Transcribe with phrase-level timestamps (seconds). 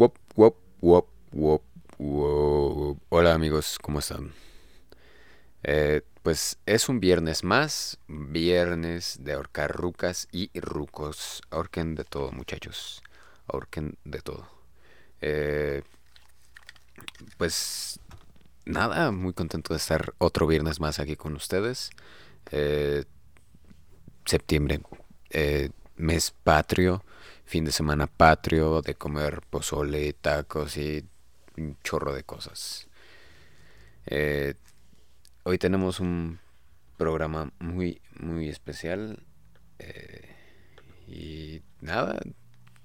[0.00, 1.62] Wop, wop, wop, wop,
[1.98, 2.98] wop.
[3.10, 4.32] Hola amigos, ¿cómo están?
[5.62, 11.42] Eh, pues es un viernes más, viernes de ahorcar rucas y rucos.
[11.50, 13.02] Ahorquen de todo, muchachos.
[13.46, 14.48] Ahorquen de todo.
[15.20, 15.82] Eh,
[17.36, 18.00] pues
[18.64, 21.90] nada, muy contento de estar otro viernes más aquí con ustedes.
[22.52, 23.04] Eh,
[24.24, 24.80] septiembre,
[25.28, 27.04] eh, mes patrio,
[27.50, 31.04] fin de semana patrio, de comer pozole, tacos y
[31.56, 32.86] un chorro de cosas.
[34.06, 34.54] Eh,
[35.42, 36.38] hoy tenemos un
[36.96, 39.24] programa muy, muy especial.
[39.80, 40.28] eh,
[41.08, 42.20] y nada,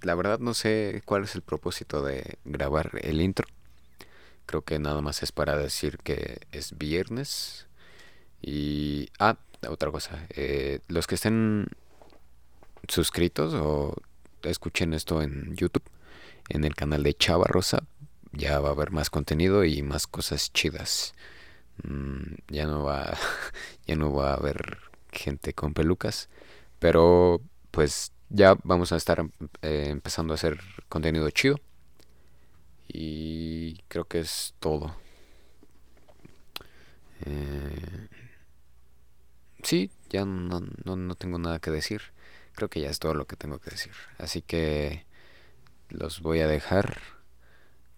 [0.01, 3.45] la verdad no sé cuál es el propósito de grabar el intro.
[4.47, 7.67] Creo que nada más es para decir que es viernes.
[8.41, 9.09] Y...
[9.19, 9.37] Ah,
[9.69, 10.25] otra cosa.
[10.29, 11.67] eh, los que estén
[12.87, 13.95] suscritos o
[14.49, 15.83] escuchen esto en YouTube,
[16.49, 17.83] en el canal de Chava Rosa,
[18.31, 21.13] ya va a haber más contenido y más cosas chidas.
[21.83, 23.17] Mm, ya no va,
[23.87, 24.79] ya no va a haber
[25.11, 26.29] gente con pelucas,
[26.79, 29.25] pero pues ya vamos a estar
[29.61, 31.59] eh, empezando a hacer contenido chido.
[32.87, 34.95] Y creo que es todo.
[37.25, 38.07] Eh,
[39.63, 42.01] sí, ya no, no, no tengo nada que decir.
[42.55, 43.91] Creo que ya es todo lo que tengo que decir.
[44.17, 45.05] Así que
[45.89, 46.99] los voy a dejar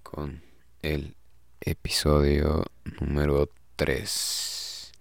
[0.04, 0.42] con
[0.82, 1.16] el
[1.62, 2.66] episodio
[3.00, 4.92] número 3.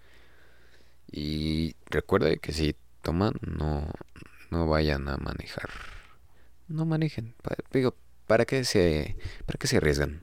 [1.10, 3.88] Y recuerde que si toman, no,
[4.50, 5.70] no vayan a manejar.
[6.68, 7.34] No manejen.
[7.72, 7.94] Digo,
[8.26, 10.22] ¿para qué se, para qué se arriesgan?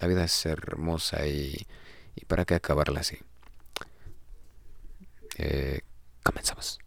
[0.00, 1.66] La vida es hermosa y,
[2.16, 3.18] y ¿para qué acabarla así?
[5.38, 5.80] Eh,
[6.22, 6.80] comenzamos.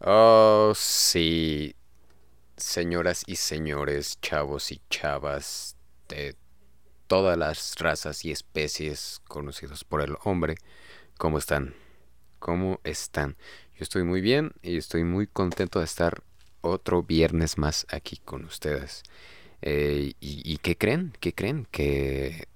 [0.00, 1.76] Oh, sí.
[2.56, 5.76] Señoras y señores, chavos y chavas
[6.08, 6.36] de
[7.06, 10.54] todas las razas y especies conocidos por el hombre,
[11.18, 11.74] ¿cómo están?
[12.38, 13.36] ¿Cómo están?
[13.74, 16.22] Yo estoy muy bien y estoy muy contento de estar
[16.62, 19.02] otro viernes más aquí con ustedes.
[19.60, 21.12] Eh, y, ¿Y qué creen?
[21.20, 21.68] ¿Qué creen?
[21.70, 22.48] Que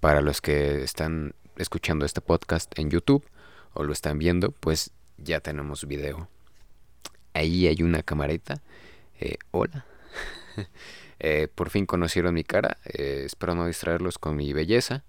[0.00, 3.24] para los que están escuchando este podcast en YouTube
[3.76, 6.28] o lo están viendo, pues ya tenemos video.
[7.34, 8.62] Ahí hay una camarita.
[9.20, 9.86] Eh, hola.
[11.18, 12.76] Eh, por fin conocieron mi cara.
[12.84, 15.02] Eh, espero no distraerlos con mi belleza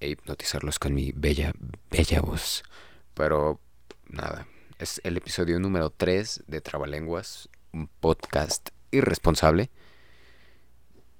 [0.00, 1.52] e hipnotizarlos con mi bella,
[1.90, 2.62] bella voz.
[3.12, 3.60] Pero
[4.08, 4.46] nada,
[4.78, 9.68] es el episodio número 3 de Trabalenguas, un podcast irresponsable.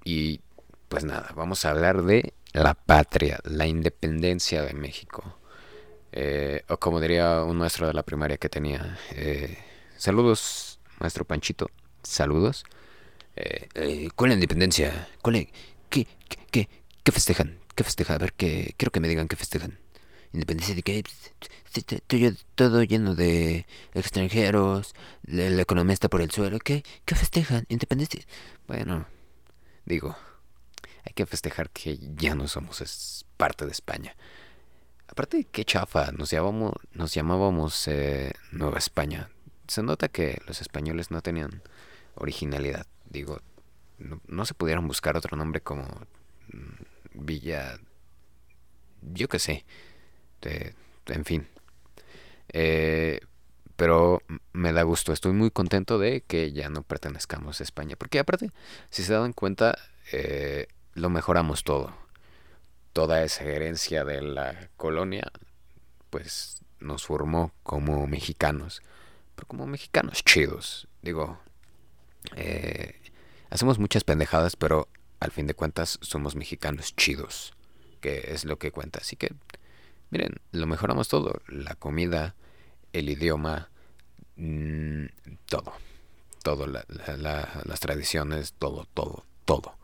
[0.03, 0.41] Y
[0.87, 5.38] pues nada, vamos a hablar de la patria, la independencia de México.
[6.11, 9.57] Eh, o como diría un maestro de la primaria que tenía, eh,
[9.97, 11.69] saludos, maestro Panchito,
[12.03, 12.63] saludos.
[13.35, 15.09] Eh, eh, ¿Cuál es la independencia?
[15.21, 15.47] ¿Cuál es?
[15.89, 16.07] ¿Qué,
[16.51, 16.67] qué,
[17.03, 17.59] qué, festejan?
[17.75, 18.15] ¿Qué festejan?
[18.15, 19.79] A ver, que, quiero que me digan qué festejan.
[20.33, 21.03] ¿Independencia de?
[21.71, 22.01] Sí, te-
[22.55, 24.93] Todo, lleno de extranjeros,
[25.23, 26.59] la, la economía está por el suelo.
[26.59, 27.65] ¿Qué, qué festejan?
[27.69, 28.21] ¿Independencia?
[28.67, 29.07] Bueno,
[29.85, 30.15] digo,
[31.05, 34.15] hay que festejar que ya no somos parte de España.
[35.09, 39.29] Aparte, qué chafa, nos llamábamos, nos llamábamos eh, Nueva España.
[39.67, 41.63] Se nota que los españoles no tenían
[42.13, 42.85] originalidad.
[43.09, 43.41] Digo,
[43.97, 45.83] no, se pudieron buscar otro nombre como
[46.53, 47.79] mm, Villa,
[49.01, 49.65] yo qué sé,
[51.07, 51.47] en fin.
[52.49, 53.19] Eh,
[53.75, 54.21] pero
[54.53, 57.95] me da gusto, estoy muy contento de que ya no pertenezcamos a España.
[57.97, 58.51] Porque aparte,
[58.91, 59.75] si se dan cuenta,
[60.11, 62.08] eh, lo mejoramos todo
[62.99, 65.31] toda esa herencia de la colonia,
[66.09, 68.81] pues nos formó como mexicanos,
[69.37, 70.89] pero como mexicanos chidos.
[71.01, 71.39] Digo,
[72.35, 72.99] eh,
[73.49, 74.89] hacemos muchas pendejadas, pero
[75.21, 77.53] al fin de cuentas somos mexicanos chidos,
[78.01, 78.99] que es lo que cuenta.
[78.99, 79.31] Así que,
[80.09, 82.35] miren, lo mejoramos todo, la comida,
[82.91, 83.69] el idioma,
[84.35, 85.05] mm,
[85.45, 85.71] todo,
[86.43, 89.77] todo, la- la- la- las tradiciones, todo, todo, todo.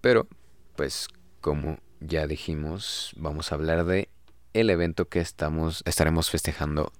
[0.00, 0.26] Pero,
[0.74, 1.06] pues,
[1.40, 4.08] como ya dijimos, vamos a hablar de
[4.52, 6.92] el evento que estamos estaremos festejando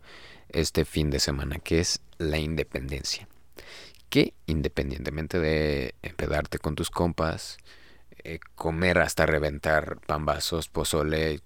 [0.48, 3.28] este fin de semana, que es la independencia.
[4.10, 7.58] Que independientemente de empedarte con tus compas,
[8.24, 11.40] eh, comer hasta reventar pambazos, pozole,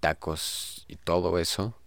[0.00, 1.78] tacos y todo eso,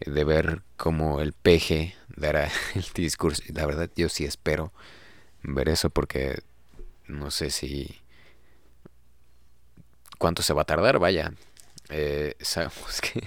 [0.00, 3.42] eh, de ver cómo el peje dará el discurso.
[3.48, 4.72] La verdad, yo sí espero
[5.42, 6.42] ver eso porque
[7.06, 8.00] no sé si
[10.18, 11.32] cuánto se va a tardar, vaya.
[11.90, 13.22] eh, sabemos que...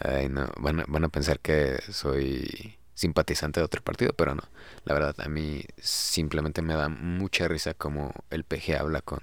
[0.00, 4.42] Ay, no, van a, van a pensar que soy simpatizante de otro partido, pero no.
[4.84, 9.20] La verdad, a mí simplemente me da mucha risa como el PG habla con,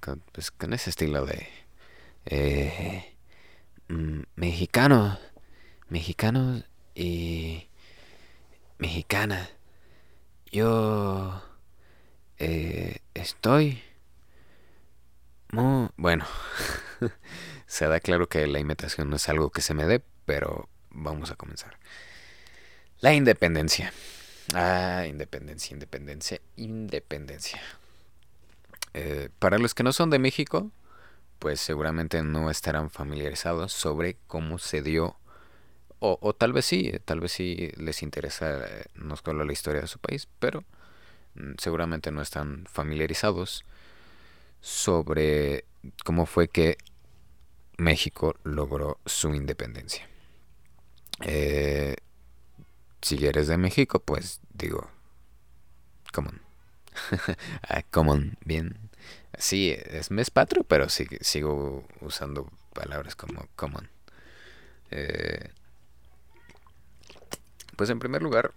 [0.00, 1.48] con, pues, con ese estilo de...
[2.26, 3.16] Eh,
[3.88, 5.18] mm, mexicano,
[5.88, 6.62] mexicano
[6.94, 7.68] y
[8.78, 9.50] mexicana.
[10.50, 11.42] Yo
[12.38, 13.82] eh, estoy
[15.96, 16.24] bueno.
[17.66, 21.30] se da claro que la imitación no es algo que se me dé, pero vamos
[21.30, 21.78] a comenzar.
[23.00, 23.92] La independencia.
[24.54, 27.60] Ah, independencia, independencia, independencia.
[28.94, 30.70] Eh, para los que no son de México,
[31.38, 35.16] pues seguramente no estarán familiarizados sobre cómo se dio,
[36.00, 39.88] o, tal vez sí, tal vez sí les interesa eh, no solo la historia de
[39.88, 40.64] su país, pero
[41.34, 43.64] mm, seguramente no están familiarizados
[44.60, 45.64] sobre
[46.04, 46.78] cómo fue que
[47.76, 50.08] México logró su independencia.
[51.22, 51.96] Eh,
[53.02, 54.90] si eres de México, pues digo,
[56.12, 56.40] common.
[57.68, 58.88] ah, common, bien
[59.38, 63.88] Sí, es mes patrio, pero sigo usando palabras como common.
[64.90, 65.50] Eh,
[67.76, 68.50] pues en primer lugar,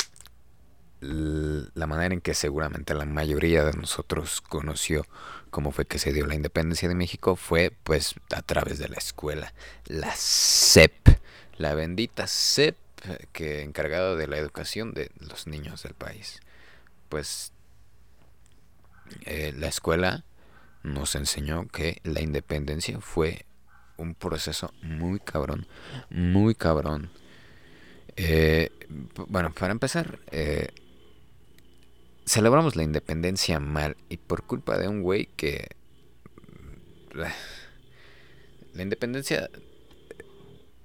[1.02, 5.06] la manera en que seguramente la mayoría de nosotros conoció
[5.50, 8.98] cómo fue que se dio la independencia de México fue pues a través de la
[8.98, 9.54] escuela,
[9.86, 11.08] la SEP,
[11.58, 12.78] la bendita SEP
[13.34, 16.40] que encargada de la educación de los niños del país.
[17.10, 17.52] Pues
[19.26, 20.24] eh, la escuela
[20.84, 23.46] nos enseñó que la independencia fue
[23.98, 25.68] un proceso muy cabrón,
[26.10, 27.10] muy cabrón.
[28.16, 28.72] Eh,
[29.28, 30.70] bueno, para empezar, eh,
[32.32, 35.70] celebramos la independencia mal y por culpa de un güey que...
[37.14, 39.50] La independencia,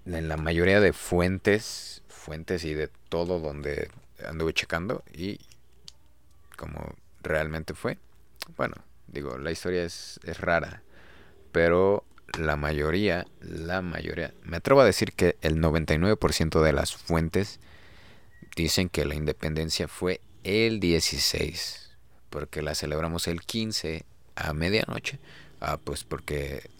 [0.07, 3.89] en la mayoría de fuentes, fuentes y de todo donde
[4.27, 5.39] anduve checando y
[6.57, 7.99] como realmente fue,
[8.57, 8.75] bueno,
[9.07, 10.83] Digo, la historia es, es rara,
[11.53, 12.05] pero
[12.39, 17.61] la mayoría, la mayoría, me atrevo a decir que el 99% de las fuentes
[18.57, 21.91] dicen que la independencia fue el 16,
[22.31, 24.05] porque la celebramos el 15
[24.35, 25.19] a medianoche.
[25.61, 26.71] Ah, pues porque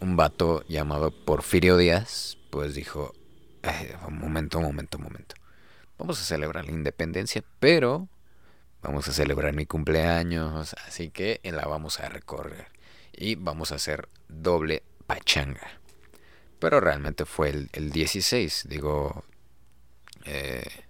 [0.00, 3.14] un vato llamado Porfirio Díaz, pues dijo,
[4.06, 5.34] un momento, momento, momento.
[5.98, 8.08] Vamos a celebrar la independencia, pero
[8.80, 12.68] Vamos a celebrar mi cumpleaños, así que la vamos a recorrer.
[13.12, 15.66] Y vamos a hacer doble pachanga.
[16.60, 19.24] Pero realmente fue el, 16, digo...
[20.24, 20.87] Eh,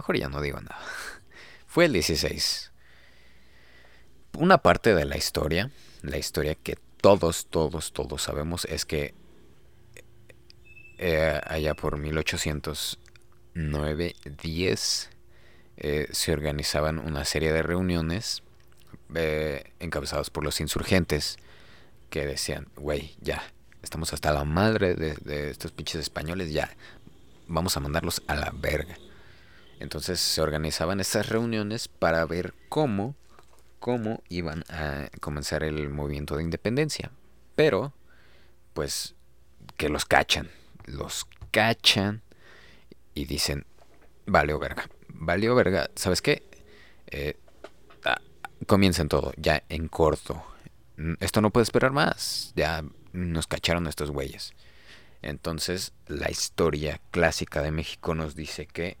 [0.00, 0.80] mejor ya no digo nada.
[1.66, 2.72] Fue el 16.
[4.38, 5.70] Una parte de la historia,
[6.02, 9.14] la historia que todos, todos, todos sabemos es que
[10.98, 15.10] eh, allá por 1809, 10
[15.76, 18.42] eh, se organizaban una serie de reuniones
[19.14, 21.38] eh, encabezadas por los insurgentes
[22.10, 23.42] que decían, güey, ya,
[23.82, 26.70] estamos hasta la madre de, estos pinches españoles, ya,
[27.48, 28.96] vamos a mandarlos a la verga.
[29.80, 33.16] Entonces se organizaban estas reuniones para ver cómo,
[33.78, 37.10] cómo iban a comenzar el movimiento de independencia.
[37.56, 37.94] Pero,
[38.74, 39.14] pues,
[39.78, 40.50] que los cachan,
[40.84, 42.22] los cachan
[43.14, 43.64] y dicen,
[44.26, 45.90] vale, verga, valió verga.
[45.96, 46.42] ¿Sabes qué?
[47.06, 47.38] Eh,
[48.04, 48.20] ah,
[49.08, 50.44] todo, ya en corto.
[51.20, 52.52] Esto no puede esperar más.
[52.54, 54.52] Ya nos cacharon estos güeyes.
[55.22, 58.98] Entonces, la historia clásica de México nos dice que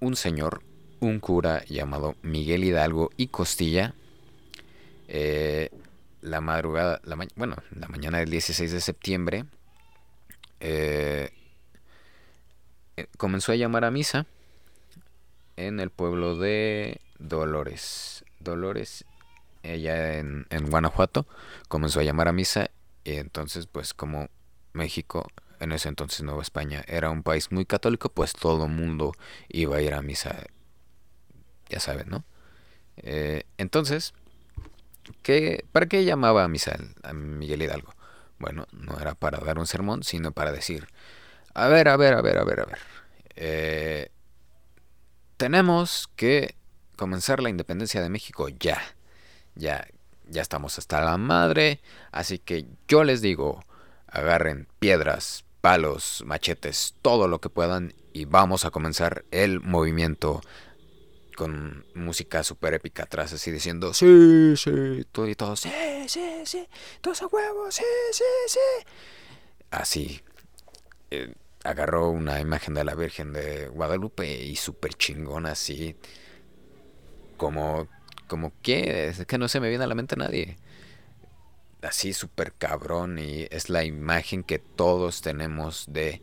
[0.00, 0.62] un señor,
[1.00, 3.94] un cura llamado Miguel Hidalgo y Costilla,
[5.08, 5.70] eh,
[6.20, 9.44] la madrugada, la bueno, la mañana del 16 de septiembre,
[10.60, 11.30] eh,
[13.16, 14.26] comenzó a llamar a misa
[15.56, 18.24] en el pueblo de Dolores.
[18.40, 19.04] Dolores,
[19.62, 21.26] ella en, en Guanajuato,
[21.68, 22.70] comenzó a llamar a misa
[23.04, 24.28] y entonces pues como
[24.72, 25.26] México,
[25.60, 29.12] en ese entonces Nueva España, era un país muy católico, pues todo el mundo
[29.48, 30.44] iba a ir a misa,
[31.68, 32.24] ya saben, ¿no?
[32.96, 34.14] Eh, entonces,
[35.22, 37.94] ¿qué, ¿para qué llamaba a misa a Miguel Hidalgo?
[38.38, 40.88] Bueno, no era para dar un sermón, sino para decir,
[41.54, 42.78] a ver, a ver, a ver, a ver, a ver.
[43.36, 44.10] Eh,
[45.36, 46.54] tenemos que
[46.96, 48.80] comenzar la independencia de México ya.
[49.54, 49.86] Ya,
[50.28, 51.80] ya estamos hasta la madre.
[52.12, 53.64] Así que yo les digo,
[54.06, 60.40] agarren piedras, palos, machetes, todo lo que puedan y vamos a comenzar el movimiento
[61.36, 65.70] con música súper épica atrás, así diciendo, sí, sí, todo y todo, sí,
[66.06, 66.68] sí, sí,
[67.00, 68.58] todos a huevos, sí, sí, sí.
[69.70, 70.20] Así,
[71.10, 71.32] eh,
[71.64, 75.96] agarró una imagen de la Virgen de Guadalupe y súper chingona, así,
[77.36, 77.88] como,
[78.28, 80.58] como que, es que no se me viene a la mente nadie.
[81.82, 86.20] Así súper cabrón y es la imagen que todos tenemos de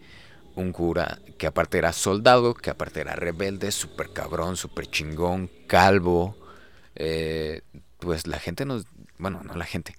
[0.55, 6.35] un cura que aparte era soldado, que aparte era rebelde, súper cabrón, súper chingón, calvo.
[6.95, 7.61] Eh,
[7.99, 8.85] pues la gente nos...
[9.17, 9.95] Bueno, no la gente.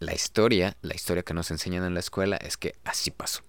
[0.00, 3.42] La historia, la historia que nos enseñan en la escuela es que así pasó.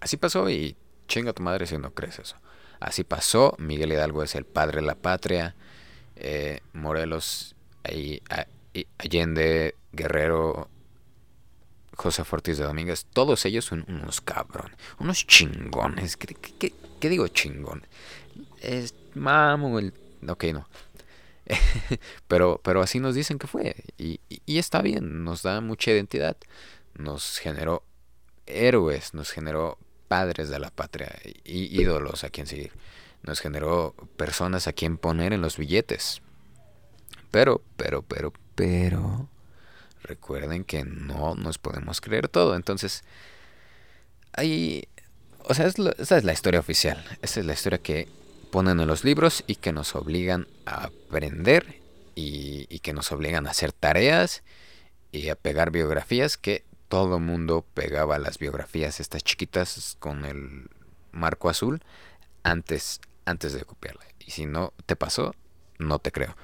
[0.00, 2.36] Así pasó y chinga tu madre si no crees eso.
[2.80, 5.56] Así pasó, Miguel Hidalgo es el padre de la patria,
[6.16, 7.56] eh, Morelos,
[7.90, 8.22] y
[8.98, 10.68] Allende, Guerrero,
[11.98, 14.70] José Ortiz de Domínguez, todos ellos son unos cabrón,
[15.00, 16.16] unos chingones.
[16.16, 16.72] ¿Qué,
[17.08, 17.86] digo chingón?
[18.60, 19.92] Es mamo el...
[20.28, 20.68] Ok, no.
[22.28, 23.74] pero, pero así nos dicen que fue.
[23.96, 26.36] Y, y, está bien, nos da mucha identidad.
[26.94, 27.82] Nos generó
[28.46, 32.72] héroes, nos generó padres de la patria y ídolos a quien seguir.
[33.22, 36.22] Nos generó personas a quien poner en los billetes.
[37.30, 39.28] Pero, pero, pero, pero
[40.02, 42.56] recuerden que no nos podemos creer todo.
[42.56, 43.04] Entonces,
[44.32, 44.88] ahí,
[45.44, 47.04] o sea, esa es la historia oficial.
[47.22, 48.08] Esa es la historia que
[48.50, 51.80] ponen en los libros y que nos obligan a aprender
[52.16, 54.42] y, que nos obligan a hacer tareas
[55.12, 60.68] y a pegar biografías que todo mundo pegaba las biografías estas chiquitas con el
[61.12, 61.80] marco azul
[62.42, 64.04] antes antes de copiarla.
[64.18, 65.32] Y si no te pasó,
[65.78, 66.34] no te creo.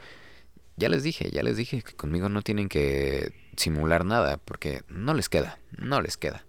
[0.77, 5.15] Ya les dije, ya les dije que conmigo no tienen que simular nada, porque no
[5.15, 6.45] les queda, no les queda.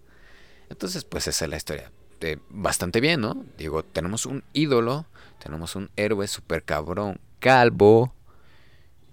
[0.68, 1.92] Entonces, pues esa es la historia.
[2.48, 3.44] bastante bien, ¿no?
[3.58, 5.06] Digo, tenemos un ídolo,
[5.38, 8.14] tenemos un héroe super cabrón, calvo,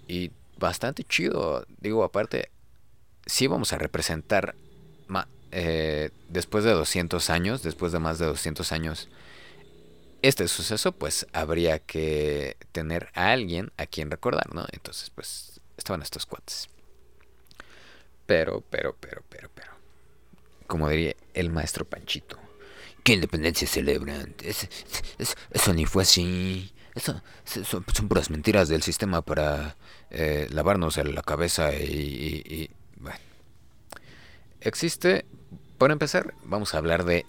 [0.07, 1.65] y bastante chido.
[1.79, 2.49] Digo, aparte,
[3.25, 4.55] sí vamos a representar,
[5.51, 9.09] eh, después de 200 años, después de más de 200 años,
[10.23, 14.65] este suceso, pues habría que tener a alguien a quien recordar, ¿no?
[14.71, 16.69] Entonces, pues estaban estos cuates.
[18.25, 19.71] Pero, pero, pero, pero, pero.
[20.65, 22.39] Como diría el maestro Panchito.
[23.03, 24.33] ¿Qué independencia celebran?
[25.51, 26.73] eso ni fue así.
[26.95, 27.21] Eso,
[27.65, 29.75] son, puras mentiras del sistema para
[30.09, 33.19] eh, lavarnos la cabeza y, Bueno.
[34.61, 35.25] Existe...
[35.77, 37.25] Por empezar, vamos a hablar de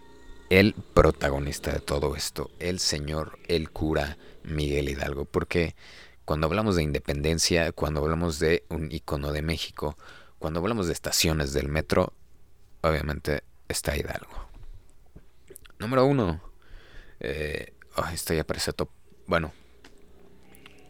[0.58, 5.74] el protagonista de todo esto, el señor, el cura Miguel Hidalgo, porque
[6.24, 9.98] cuando hablamos de independencia, cuando hablamos de un icono de México,
[10.38, 12.12] cuando hablamos de estaciones del metro,
[12.82, 14.48] obviamente está Hidalgo.
[15.80, 16.40] Número uno.
[17.18, 18.90] Eh, oh, esto ya parece top.
[19.26, 19.52] Bueno,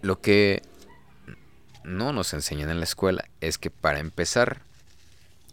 [0.02, 0.60] lo que
[1.84, 4.60] no nos enseñan en la escuela es que para empezar,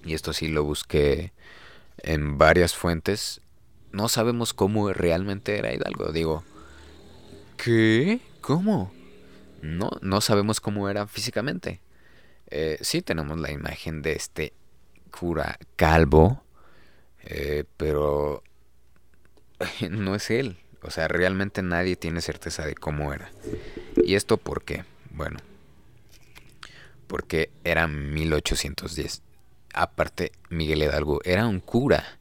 [0.04, 1.32] y esto sí lo busqué
[2.00, 3.42] en varias fuentes,
[3.92, 6.12] no sabemos cómo realmente era Hidalgo.
[6.12, 6.44] Digo,
[7.58, 8.22] ¿qué?
[8.42, 8.94] ¿Cómo?
[9.62, 11.82] No, no sabemos cómo era físicamente.
[12.48, 14.54] Eh, sí tenemos la imagen de este
[15.12, 16.44] cura calvo,
[17.24, 18.44] eh, pero
[19.90, 20.58] no es él.
[20.84, 23.32] O sea, realmente nadie tiene certeza de cómo era.
[24.04, 24.84] ¿Y esto por qué?
[25.12, 25.40] Bueno,
[27.08, 29.22] porque era 1810.
[29.74, 32.20] Aparte, Miguel Hidalgo era un cura.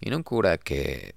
[0.00, 1.14] Y no un cura que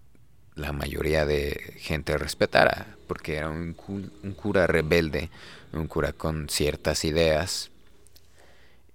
[0.56, 5.30] la mayoría de gente respetara, porque era un, un cura rebelde,
[5.74, 7.72] un cura con ciertas ideas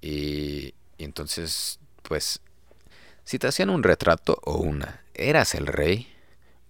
[0.07, 2.43] y, entonces, pues,
[3.25, 6.15] si te hacían un retrato o una, ¿eras el rey?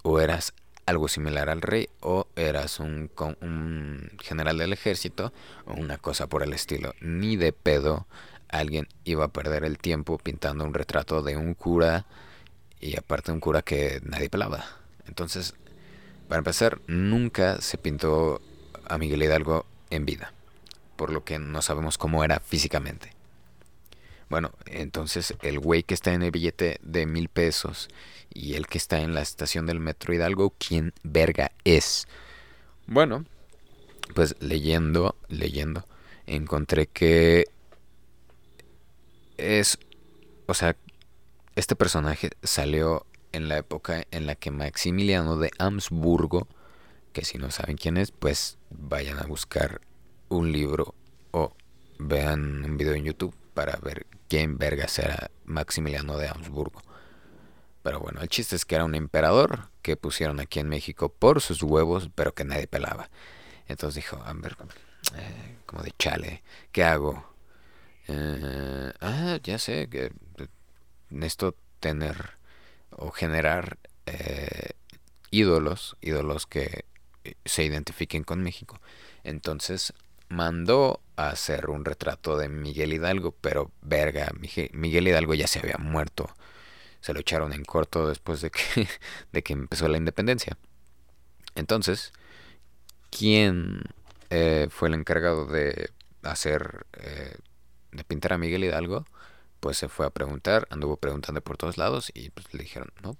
[0.04, 0.52] ¿O eras
[0.87, 1.88] algo similar al rey?
[1.99, 5.33] ¿O eras un, un general del ejército?
[5.66, 6.94] ¿O una cosa por el estilo?
[7.00, 8.06] Ni de pedo
[8.49, 12.06] alguien iba a perder el tiempo pintando un retrato de un cura
[12.81, 14.64] y aparte un cura que nadie pelaba.
[15.07, 15.54] Entonces,
[16.28, 18.40] para empezar, nunca se pintó
[18.87, 20.33] a Miguel Hidalgo en vida,
[20.97, 23.12] por lo que no sabemos cómo era físicamente.
[24.28, 27.88] Bueno, entonces el güey que está en el billete de mil pesos
[28.33, 32.09] y el que está en la estación del metro Hidalgo, ¿quién verga es?
[32.87, 33.25] Bueno,
[34.14, 35.87] pues leyendo, leyendo,
[36.26, 37.47] encontré que
[39.37, 39.78] es,
[40.47, 40.76] o sea,
[41.56, 46.49] este personaje salió en la época en la que Maximiliano de Habsburgo,
[47.12, 49.80] que si no saben quién es, pues vayan a buscar
[50.28, 50.94] un libro
[51.30, 51.54] o
[51.99, 56.80] vean un video en YouTube para ver quién verga era Maximiliano de Habsburgo.
[57.82, 61.40] Pero bueno, el chiste es que era un emperador que pusieron aquí en México por
[61.40, 63.11] sus huevos, pero que nadie pelaba.
[63.68, 64.23] Entonces dijo,
[65.16, 66.42] eh, como de chale,
[66.73, 67.25] ¿qué hago?
[68.08, 70.12] Eh, ah, ya sé, que
[71.14, 72.38] necesito tener
[72.90, 74.71] o generar eh,
[75.30, 76.85] ídolos, ídolos que
[77.44, 78.80] se identifiquen con México.
[79.23, 79.94] Entonces
[80.28, 84.33] mandó a hacer un retrato de Miguel Hidalgo, pero verga,
[84.73, 86.35] Miguel Hidalgo ya se había muerto.
[87.00, 88.88] Se lo echaron en corto después de que,
[89.33, 90.56] de que empezó la independencia.
[91.54, 92.12] Entonces,
[93.11, 93.83] ¿quién
[94.30, 95.90] eh, fue el encargado de
[96.23, 97.37] hacer, eh,
[97.92, 99.06] de pintar a Miguel Hidalgo?
[99.64, 103.16] Pues se fue a preguntar, anduvo preguntando por todos lados y pues le dijeron, no.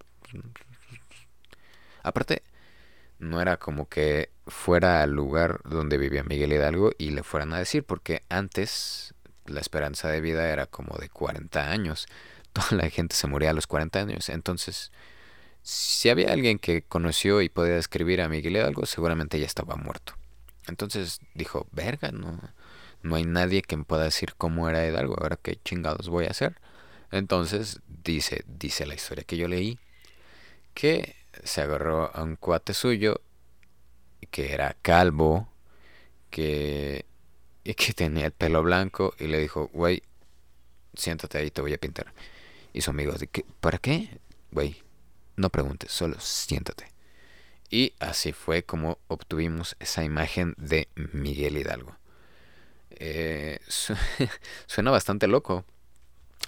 [2.03, 2.43] Aparte,
[3.19, 7.59] no era como que fuera al lugar donde vivía Miguel Hidalgo y le fueran a
[7.59, 9.15] decir, porque antes
[9.47, 12.07] la esperanza de vida era como de 40 años.
[12.53, 14.29] Toda la gente se moría a los 40 años.
[14.29, 14.93] Entonces,
[15.63, 20.13] si había alguien que conoció y podía describir a Miguel Hidalgo, seguramente ya estaba muerto.
[20.67, 22.39] Entonces dijo, verga, no,
[23.05, 26.31] no hay nadie que me pueda decir cómo era Hidalgo, ahora qué chingados voy a
[26.31, 26.57] hacer.
[27.13, 29.79] Entonces dice, dice la historia que yo leí,
[30.75, 33.21] que se agarró a un cuate suyo
[34.31, 35.49] que era calvo,
[36.31, 37.05] que,
[37.63, 40.03] y que tenía el pelo blanco y le dijo, güey,
[40.95, 42.13] siéntate ahí, te voy a pintar.
[42.73, 43.15] Y su amigo,
[43.61, 44.19] ¿para qué?
[44.51, 44.83] Güey,
[45.37, 46.87] no preguntes, solo siéntate.
[47.71, 51.97] Y así fue como obtuvimos esa imagen de Miguel Hidalgo.
[52.99, 53.59] Eh,
[54.67, 55.65] suena bastante loco.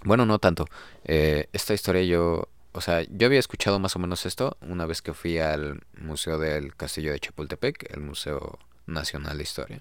[0.05, 0.67] Bueno, no tanto.
[1.05, 5.01] Eh, esta historia yo o sea, yo había escuchado más o menos esto una vez
[5.01, 9.81] que fui al Museo del Castillo de Chapultepec, el Museo Nacional de Historia.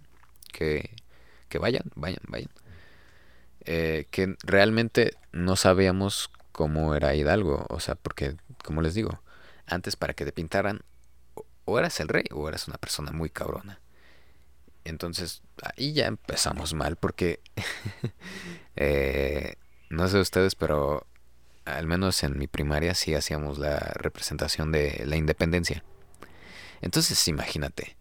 [0.54, 0.96] Que,
[1.50, 2.50] que vayan, vayan, vayan.
[3.66, 9.20] Eh, que realmente no sabíamos cómo era Hidalgo, o sea, porque, como les digo,
[9.66, 10.80] antes para que te pintaran,
[11.66, 13.82] o eras el rey o eras una persona muy cabrona.
[14.86, 17.42] Entonces, ahí ya empezamos mal porque,
[18.76, 19.56] eh,
[19.90, 21.06] no sé ustedes, pero
[21.66, 25.84] al menos en mi primaria sí hacíamos la representación de la independencia.
[26.82, 27.98] Entonces imagínate,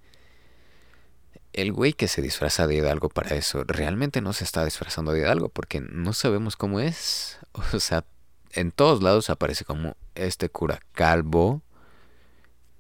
[1.55, 5.21] el güey que se disfraza de Hidalgo para eso, realmente no se está disfrazando de
[5.21, 7.39] Hidalgo porque no sabemos cómo es.
[7.73, 8.05] O sea,
[8.51, 11.63] en todos lados aparece como este cura calvo.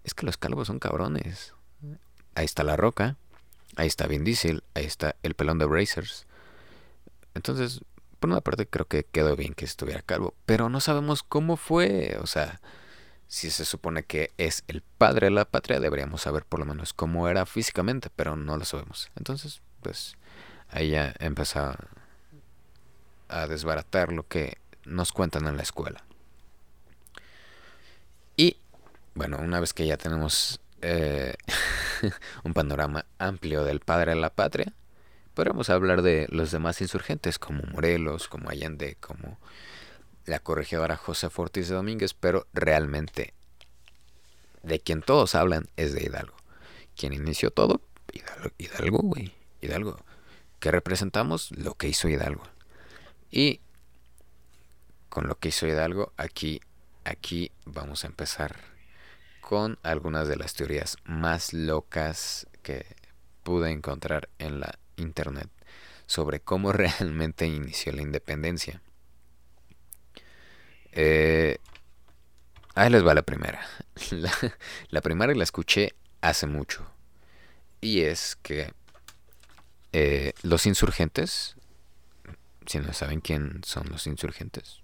[0.02, 1.54] Es que los calvos son cabrones.
[2.34, 3.16] Ahí está la roca,
[3.76, 6.26] ahí está Vin Diesel, ahí está el pelón de Brazers.
[7.34, 7.80] Entonces,
[8.20, 12.16] por una parte creo que quedó bien que estuviera calvo, pero no sabemos cómo fue,
[12.20, 12.60] o sea,
[13.28, 16.92] si se supone que es el padre de la patria, deberíamos saber por lo menos
[16.92, 19.10] cómo era físicamente, pero no lo sabemos.
[19.16, 20.16] Entonces, pues
[20.70, 21.74] ahí ya empezó
[23.28, 26.04] a desbaratar lo que nos cuentan en la escuela.
[28.36, 28.56] Y
[29.14, 31.34] bueno, una vez que ya tenemos eh,
[32.44, 34.72] un panorama amplio del padre de la patria,
[35.34, 39.40] Podríamos hablar de los demás insurgentes, como Morelos, como Allende, como
[40.26, 43.34] la corregidora José Ortiz de Domínguez, pero realmente
[44.62, 46.36] de quien todos hablan es de Hidalgo.
[46.96, 47.80] Quien inició todo,
[48.12, 49.98] Hidalgo, Hidalgo, güey, Hidalgo.
[50.60, 51.50] ¿Qué representamos?
[51.50, 52.44] Lo que hizo Hidalgo.
[53.32, 53.60] Y
[55.08, 56.60] con lo que hizo Hidalgo, aquí,
[57.04, 58.54] aquí vamos a empezar
[59.44, 62.86] con algunas de las teorías más locas que
[63.42, 65.50] pude encontrar en la internet
[66.06, 68.80] sobre cómo realmente inició la independencia.
[70.92, 71.58] Eh,
[72.74, 73.60] ahí les va la primera.
[74.88, 76.90] La, primera la escuché hace mucho.
[77.82, 78.72] Y es que
[79.92, 81.56] eh, los insurgentes,
[82.64, 84.80] si no saben quién son los insurgentes,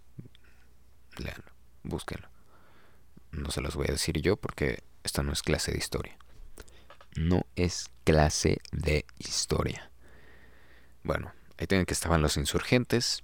[1.16, 1.50] leanlo,
[1.82, 2.29] búsquenlo.
[3.32, 6.16] No se los voy a decir yo porque esta no es clase de historia.
[7.16, 9.90] No es clase de historia.
[11.02, 13.22] Bueno, ahí tienen que estaban los insurgentes,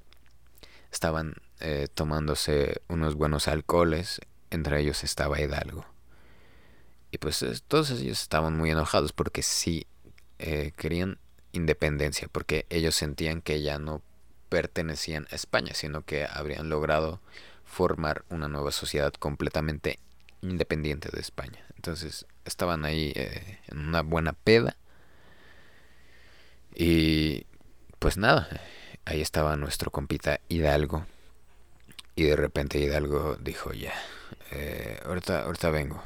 [0.90, 5.85] estaban eh, tomándose unos buenos alcoholes, entre ellos estaba Hidalgo.
[7.11, 9.87] Y pues todos ellos estaban muy enojados porque sí
[10.38, 11.19] eh, querían
[11.53, 14.03] independencia, porque ellos sentían que ya no
[14.49, 17.21] pertenecían a España, sino que habrían logrado
[17.67, 19.99] formar una nueva sociedad completamente
[20.41, 21.67] independiente de España.
[21.75, 24.77] Entonces estaban ahí eh, en una buena peda
[26.75, 27.47] y
[27.99, 28.49] pues nada,
[29.07, 31.07] ahí estaba nuestro compita Hidalgo.
[32.15, 33.95] Y de repente Hidalgo dijo, ya,
[34.53, 36.03] eh, ahorita, ahorita vengo.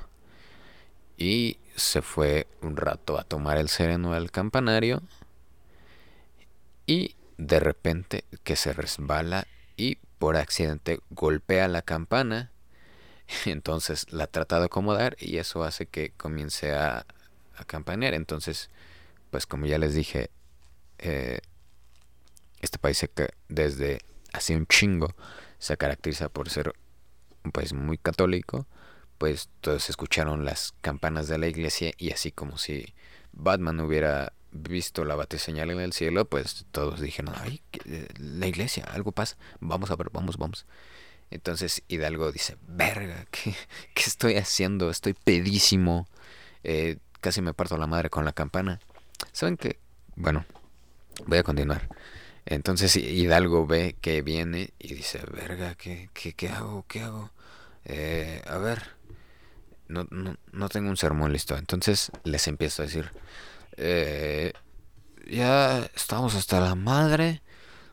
[1.16, 5.02] Y se fue un rato a tomar el sereno al campanario.
[6.86, 9.46] Y de repente que se resbala
[9.76, 12.52] y por accidente golpea la campana.
[13.46, 17.04] Entonces la trata de acomodar y eso hace que comience a,
[17.66, 18.14] campanear.
[18.14, 18.70] Entonces,
[19.30, 20.30] pues como ya les dije,
[20.98, 21.40] eh,
[22.60, 23.04] este país
[23.48, 24.00] desde
[24.32, 25.14] hace un chingo
[25.58, 26.72] se caracteriza por ser
[27.44, 28.66] un país muy católico,
[29.18, 32.94] pues todos escucharon las campanas de la iglesia y así como si
[33.32, 38.84] Batman hubiera visto la bateseñal en el cielo, pues todos dijeron, ay, eh, la iglesia,
[38.84, 40.66] algo pasa, vamos a ver, vamos, vamos.
[41.30, 43.54] Entonces Hidalgo dice, verga, ¿qué,
[43.94, 44.90] qué estoy haciendo?
[44.90, 46.08] Estoy pedísimo.
[46.64, 48.80] Eh, casi me parto la madre con la campana.
[49.32, 49.78] ¿Saben qué?
[50.16, 50.44] Bueno,
[51.26, 51.88] voy a continuar.
[52.46, 56.84] Entonces Hidalgo ve que viene y dice, verga, ¿qué, qué, qué hago?
[56.88, 57.30] ¿Qué hago?
[57.84, 58.82] Eh, a ver,
[59.88, 61.56] no, no, no, tengo un sermón listo.
[61.56, 63.10] Entonces les empiezo a decir,
[63.82, 64.52] eh,
[65.26, 67.42] ya estamos hasta la madre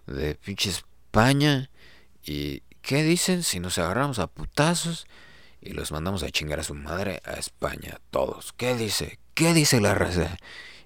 [0.05, 1.69] de pinche España.
[2.23, 5.07] ¿Y qué dicen si nos agarramos a putazos
[5.61, 8.01] y los mandamos a chingar a su madre a España?
[8.11, 8.53] Todos.
[8.53, 9.19] ¿Qué dice?
[9.33, 10.37] ¿Qué dice la raza?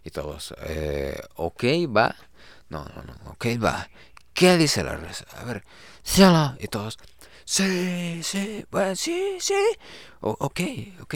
[0.04, 1.64] Y todos, eh, ok,
[1.96, 2.16] va.
[2.70, 3.90] No, no, no, ok, va.
[4.34, 5.26] ¿Qué dice la raza?
[5.38, 5.64] A ver,
[6.04, 6.22] sí
[6.60, 7.00] Y todos,
[7.44, 9.56] sí, sí, bueno, sí, sí.
[10.20, 10.62] ok,
[11.02, 11.16] ok.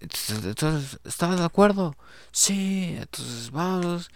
[0.00, 1.96] Entonces, ¿estabas de acuerdo?
[2.30, 4.10] Sí, entonces vamos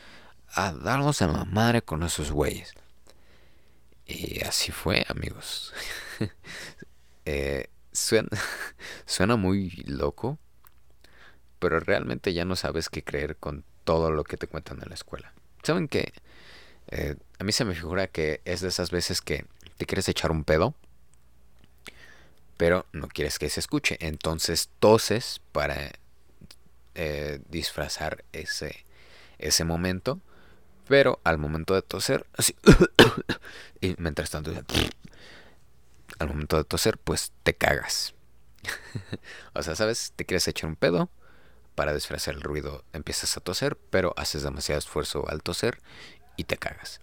[0.48, 2.74] a darnos en la madre con esos güeyes.
[4.06, 5.72] Y así fue, amigos.
[7.24, 8.28] eh, suena,
[9.06, 10.38] suena muy loco,
[11.58, 14.94] pero realmente ya no sabes qué creer con todo lo que te cuentan en la
[14.94, 15.32] escuela.
[15.62, 16.12] ¿Saben qué?
[16.88, 20.30] Eh, a mí se me figura que es de esas veces que te quieres echar
[20.30, 20.74] un pedo,
[22.62, 23.96] pero no quieres que se escuche.
[23.98, 25.90] Entonces toses para
[26.94, 28.86] eh, disfrazar ese,
[29.38, 30.20] ese momento,
[30.86, 32.54] pero al momento de toser, así,
[33.80, 34.52] y mientras tanto,
[36.20, 38.14] al momento de toser, pues te cagas.
[39.54, 40.12] o sea, ¿sabes?
[40.14, 41.10] Te quieres echar un pedo,
[41.74, 45.80] para disfrazar el ruido empiezas a toser, pero haces demasiado esfuerzo al toser
[46.36, 47.00] y te cagas.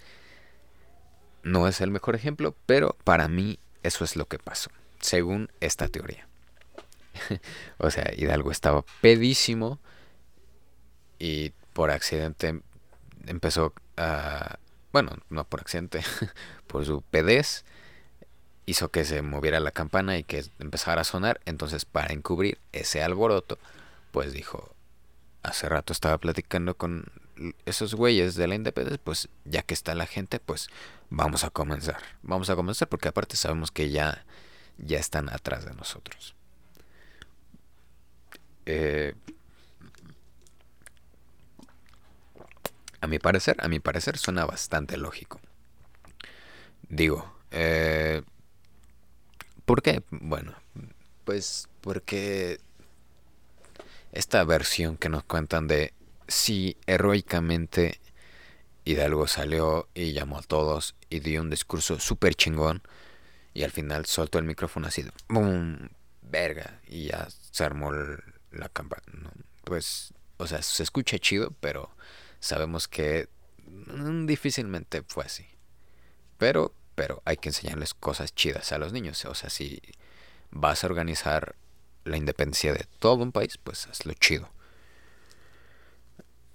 [1.44, 4.70] No es el mejor ejemplo, pero para mí eso es lo que pasó,
[5.00, 6.28] según esta teoría.
[7.78, 9.80] o sea, Hidalgo estaba pedísimo
[11.18, 12.62] y por accidente
[13.26, 14.58] empezó a...
[14.92, 16.02] Bueno, no por accidente,
[16.68, 17.64] por su pedez
[18.66, 21.42] hizo que se moviera la campana y que empezara a sonar.
[21.46, 23.58] Entonces, para encubrir ese alboroto,
[24.12, 24.74] pues dijo,
[25.44, 27.06] hace rato estaba platicando con
[27.66, 30.70] esos güeyes de la independencia, pues ya que está la gente, pues
[31.10, 31.98] vamos a comenzar.
[32.22, 34.26] Vamos a comenzar porque aparte sabemos que ya,
[34.80, 36.36] ya están atrás de nosotros.
[38.66, 39.16] Eh,
[43.02, 45.40] a mi parecer, a mi parecer suena bastante lógico.
[46.90, 48.22] Digo, eh,
[49.66, 50.04] ¿por qué?
[50.10, 50.54] Bueno,
[51.24, 52.60] pues porque
[54.12, 55.94] esta versión que nos cuentan de
[56.28, 58.00] si heroicamente
[58.86, 62.82] Hidalgo salió y llamó a todos y dio un discurso súper chingón
[63.54, 65.90] y al final soltó el micrófono así ¡Bum!
[66.22, 66.80] Verga.
[66.88, 67.92] Y ya se armó
[68.52, 69.04] la campana.
[69.64, 71.90] Pues, o sea, se escucha chido, pero
[72.40, 73.30] sabemos que
[73.66, 75.46] mm, difícilmente fue así.
[76.38, 79.26] Pero, pero hay que enseñarles cosas chidas a los niños.
[79.26, 79.82] O sea, si
[80.52, 81.56] vas a organizar
[82.06, 84.50] la independencia de todo un país, pues hazlo chido.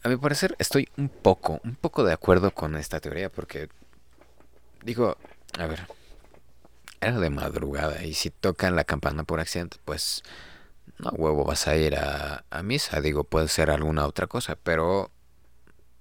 [0.03, 3.69] A mi parecer estoy un poco, un poco de acuerdo con esta teoría porque
[4.83, 5.17] digo,
[5.59, 5.87] a ver,
[7.13, 10.23] de madrugada y si tocan la campana por accidente, pues
[10.99, 15.11] no huevo vas a ir a, a misa, digo, puede ser alguna otra cosa, pero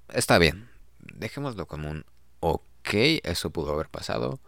[0.10, 2.06] está bien, dejémoslo como un
[2.40, 2.90] ok,
[3.24, 4.40] eso pudo haber pasado.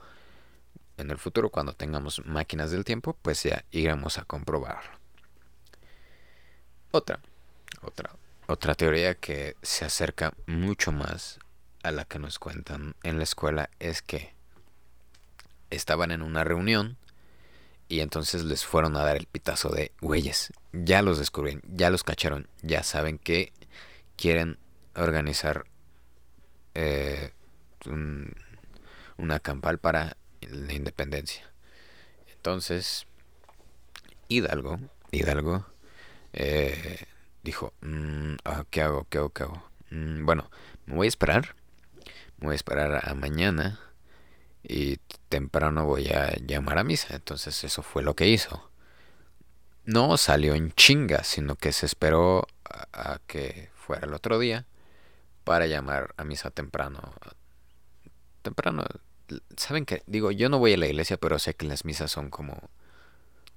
[0.98, 4.92] En el futuro, cuando tengamos máquinas del tiempo, pues ya iremos a comprobarlo.
[6.92, 7.20] Otra,
[7.82, 8.12] otra,
[8.48, 11.40] otra teoría que se acerca mucho más
[11.84, 14.35] a la que nos cuentan en la escuela es que
[15.76, 16.98] estaban en una reunión
[17.88, 22.04] y entonces les fueron a dar el pitazo de güeyes, ya los descubren, ya los
[22.04, 23.54] cacharon, ya saben que
[24.16, 24.58] quieren
[24.96, 25.66] organizar
[26.74, 27.32] eh,
[29.18, 31.52] una campal para la independencia.
[32.34, 33.06] Entonces,
[34.28, 34.80] Hidalgo,
[35.12, 35.66] Hidalgo
[36.34, 37.06] eh,
[37.44, 39.08] dijo, mm, ah, ¿qué hago?
[39.10, 39.30] ¿Qué hago?
[39.30, 39.64] ¿Qué hago?
[39.92, 40.50] Mm, bueno,
[40.86, 41.56] me voy a esperar.
[42.38, 43.80] Me voy a esperar a mañana.
[44.64, 44.98] Y
[45.36, 47.14] temprano voy a llamar a misa.
[47.14, 48.72] Entonces eso fue lo que hizo.
[49.84, 54.66] No salió en chinga, sino que se esperó a, que fuera el otro día
[55.44, 57.14] para llamar a misa temprano.
[58.44, 58.86] Temprano.
[59.58, 60.04] ¿Saben qué?
[60.08, 62.70] Digo, yo no voy a la iglesia, pero sé que las misas son como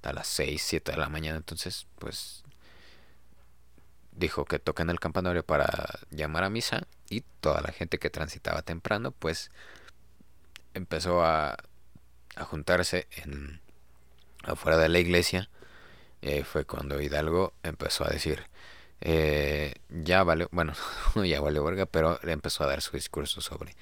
[0.01, 1.37] a las 6, 7 de la mañana.
[1.37, 2.43] Entonces, pues
[4.11, 8.63] dijo que toquen el campanario para llamar a misa y toda la gente que transitaba
[8.63, 9.49] temprano pues
[10.73, 11.55] empezó a,
[12.35, 13.59] a juntarse en
[14.43, 15.49] afuera de la iglesia
[16.21, 18.43] y fue cuando Hidalgo empezó a decir
[19.01, 20.73] eh, ya vale bueno
[21.23, 23.75] ya vale verga pero empezó a dar su discurso sobre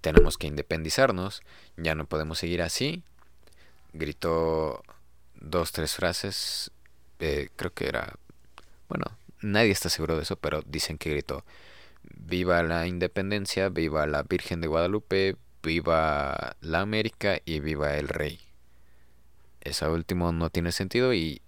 [0.00, 1.42] tenemos que independizarnos
[1.76, 3.02] ya no podemos seguir así.
[3.92, 4.82] Gritó
[5.36, 6.72] dos tres frases
[7.20, 8.14] eh, creo que era
[8.88, 9.06] bueno
[9.40, 11.44] nadie está seguro de eso pero dicen que gritó
[12.02, 18.38] viva la independencia viva la Virgen de Guadalupe viva la América y viva el rey.
[19.62, 21.40] Esa último no tiene sentido y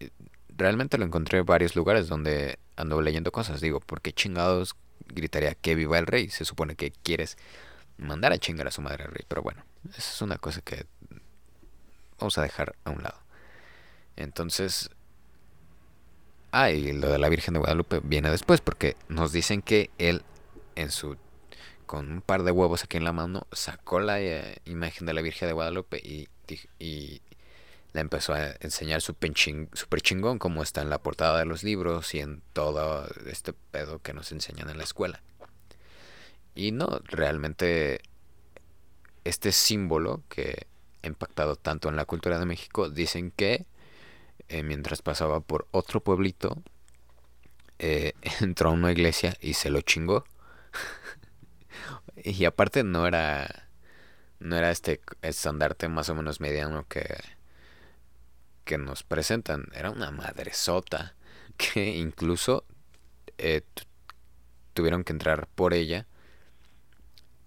[0.49, 3.61] realmente lo encontré en varios lugares donde ando leyendo cosas.
[3.61, 4.75] Digo, ¿por qué chingados
[5.07, 6.31] gritaría que viva el rey?
[6.31, 7.37] Se supone que quieres
[7.99, 9.25] mandar a chingar a su madre al rey.
[9.29, 10.87] Pero bueno, esa es una cosa que
[12.19, 13.19] vamos a dejar a un lado.
[14.17, 14.91] Entonces...
[16.53, 20.23] Ah, y lo de la Virgen de Guadalupe viene después porque nos dicen que él
[20.75, 21.19] en su
[21.87, 25.23] con un par de huevos aquí en la mano, sacó la eh, imagen de la
[25.23, 26.29] Virgen de Guadalupe y,
[26.79, 27.23] y,
[27.93, 32.21] la empezó a enseñar súper chingón como está en la portada de los libros y
[32.21, 35.23] en todo este pedo que nos enseñan en la escuela.
[36.55, 38.03] Y no, realmente
[39.25, 40.67] este símbolo que
[41.03, 43.67] ha impactado tanto en la cultura de México, dicen que
[44.49, 46.63] eh, mientras pasaba por otro pueblito,
[47.79, 50.25] eh, entró a una iglesia y se lo chingó.
[52.27, 53.69] Y aparte no era.
[54.41, 57.07] No era este estandarte más o menos mediano que.
[58.65, 59.67] que nos presentan.
[59.73, 61.15] Era una madresota.
[61.57, 62.67] Que incluso
[63.39, 63.63] eh,
[64.75, 66.07] tuvieron que entrar por ella.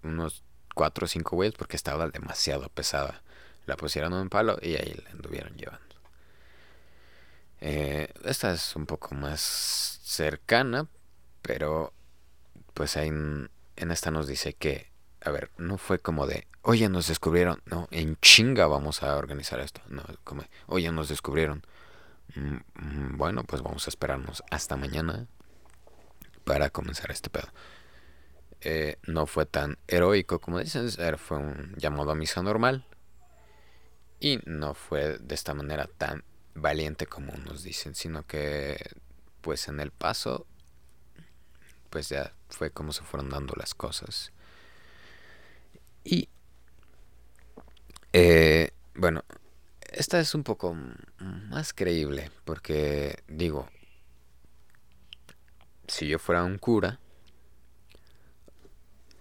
[0.02, 0.42] Unos
[0.74, 3.22] cuatro o cinco güeyes porque estaba demasiado pesada.
[3.66, 5.94] La pusieron en un palo y ahí la anduvieron llevando.
[7.60, 10.88] Eh, esta es un poco más cercana,
[11.42, 11.92] pero
[12.74, 13.12] pues hay
[13.80, 14.90] en esta nos dice que,
[15.22, 19.58] a ver, no fue como de, oye, nos descubrieron, no, en chinga vamos a organizar
[19.60, 21.64] esto, no, como, oye, nos descubrieron.
[22.34, 25.26] Mm, bueno, pues vamos a esperarnos hasta mañana
[26.44, 27.48] para comenzar este pedo.
[28.60, 32.84] Eh, no fue tan heroico como dicen, fue un llamado a misa normal.
[34.20, 38.76] Y no fue de esta manera tan valiente como nos dicen, sino que
[39.40, 40.46] pues en el paso
[41.88, 44.32] pues ya fue como se fueron dando las cosas.
[46.04, 46.28] Y,
[48.12, 49.24] eh, bueno,
[49.92, 50.76] esta es un poco
[51.18, 53.68] más creíble, porque digo,
[55.88, 57.00] si yo fuera un cura,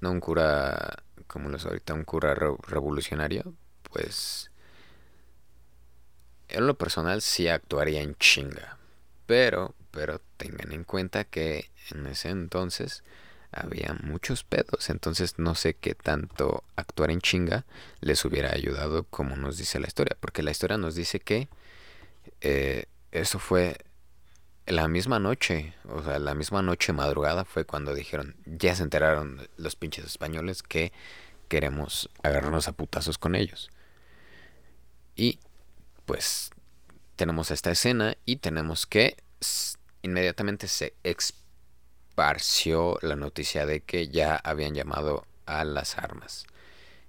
[0.01, 4.49] no un cura como lo es ahorita, un cura revolucionario, pues
[6.47, 8.77] en lo personal sí actuaría en chinga.
[9.25, 13.03] Pero, pero tengan en cuenta que en ese entonces
[13.51, 17.65] había muchos pedos, entonces no sé qué tanto actuar en chinga
[17.99, 21.49] les hubiera ayudado como nos dice la historia, porque la historia nos dice que
[22.41, 23.77] eh, eso fue
[24.67, 29.47] la misma noche, o sea, la misma noche madrugada fue cuando dijeron, ya se enteraron
[29.57, 30.93] los pinches españoles que
[31.47, 33.71] queremos agarrarnos a putazos con ellos.
[35.15, 35.39] Y
[36.05, 36.51] pues
[37.15, 39.17] tenemos esta escena y tenemos que
[40.03, 40.93] inmediatamente se
[43.01, 46.45] la noticia de que ya habían llamado a las armas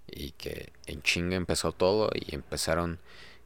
[0.06, 2.98] y que en chinga empezó todo y empezaron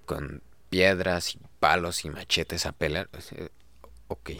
[0.07, 3.09] con piedras y palos y machetes a pelear.
[4.09, 4.31] Ok.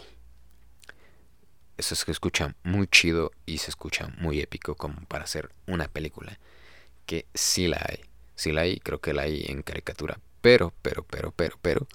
[1.77, 5.87] Eso es que escucha muy chido y se escucha muy épico como para hacer una
[5.87, 6.39] película.
[7.05, 8.01] Que sí la hay.
[8.35, 10.19] Sí la hay, creo que la hay en caricatura.
[10.41, 11.87] Pero, pero, pero, pero, pero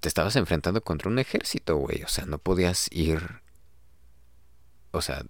[0.00, 2.02] te estabas enfrentando contra un ejército, güey.
[2.02, 3.43] O sea, no podías ir.
[4.94, 5.24] O sea,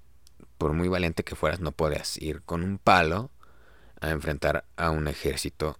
[0.59, 3.31] por muy valiente que fueras, no podías ir con un palo
[4.01, 5.79] a enfrentar a un ejército.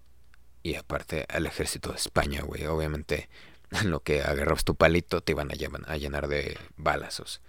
[0.63, 2.65] Y aparte al ejército de España, güey.
[2.67, 3.29] Obviamente,
[3.71, 7.43] en lo que agarras tu palito, te iban a, llenar de balazos.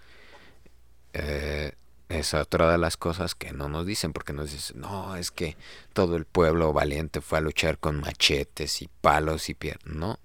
[1.13, 1.71] Eh,
[2.09, 5.55] es otra de las cosas que no nos dicen, porque nos dicen, no, es que
[5.93, 9.95] todo el pueblo valiente fue a luchar con machetes y palos y piernas.
[9.95, 10.19] No,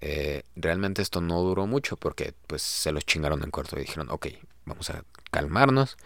[0.00, 4.08] eh, realmente esto no duró mucho porque pues se los chingaron en corto y dijeron,
[4.10, 4.28] ok,
[4.66, 5.96] vamos a calmarnos.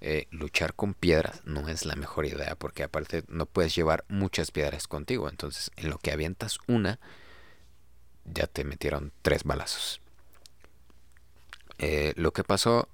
[0.00, 4.50] Eh, luchar con piedras no es la mejor idea porque aparte no puedes llevar muchas
[4.50, 5.28] piedras contigo.
[5.28, 6.98] Entonces en lo que avientas una,
[8.24, 10.00] ya te metieron tres balazos.
[11.78, 12.88] Eh, lo que pasó,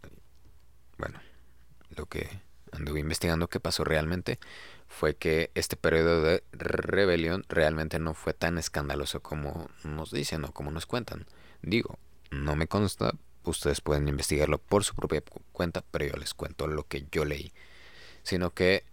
[0.99, 1.21] bueno,
[1.91, 2.41] lo que
[2.73, 4.39] anduve investigando que pasó realmente
[4.89, 10.53] fue que este periodo de rebelión realmente no fue tan escandaloso como nos dicen o
[10.53, 11.27] como nos cuentan.
[11.63, 11.99] Digo,
[12.31, 15.23] no me consta, ustedes pueden investigarlo por su propia
[15.53, 17.53] cuenta, pero yo les cuento lo que yo leí.
[18.23, 18.85] Sino que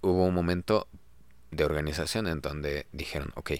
[0.00, 0.88] hubo un momento
[1.50, 3.50] de organización en donde dijeron, ok,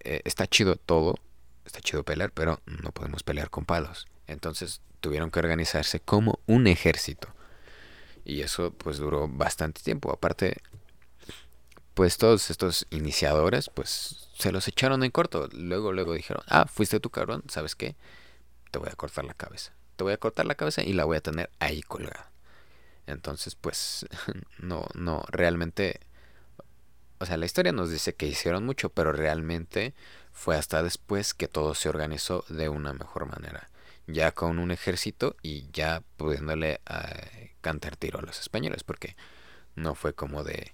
[0.00, 1.16] eh, está chido todo,
[1.64, 4.06] está chido pelear, pero no podemos pelear con palos.
[4.26, 7.28] Entonces tuvieron que organizarse como un ejército.
[8.24, 10.12] Y eso pues duró bastante tiempo.
[10.12, 10.58] Aparte,
[11.94, 15.48] pues todos estos iniciadores pues se los echaron en corto.
[15.52, 17.96] Luego, luego dijeron, ah, fuiste tú cabrón, ¿sabes qué?
[18.70, 19.72] Te voy a cortar la cabeza.
[19.96, 22.30] Te voy a cortar la cabeza y la voy a tener ahí colgada.
[23.06, 24.06] Entonces, pues,
[24.58, 26.00] no, no, realmente
[27.20, 29.94] o sea, la historia nos dice que hicieron mucho, pero realmente
[30.32, 33.70] fue hasta después que todo se organizó de una mejor manera.
[34.06, 39.16] Ya con un ejército y ya pudiéndole eh, cantar tiro a los españoles, porque
[39.74, 40.72] no fue como de...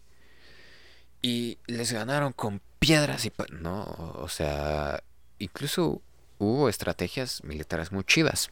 [1.22, 3.33] Y les ganaron con piedras y...
[3.50, 3.85] No,
[4.16, 5.02] o sea,
[5.38, 6.02] incluso
[6.38, 8.51] hubo estrategias militares muy chidas.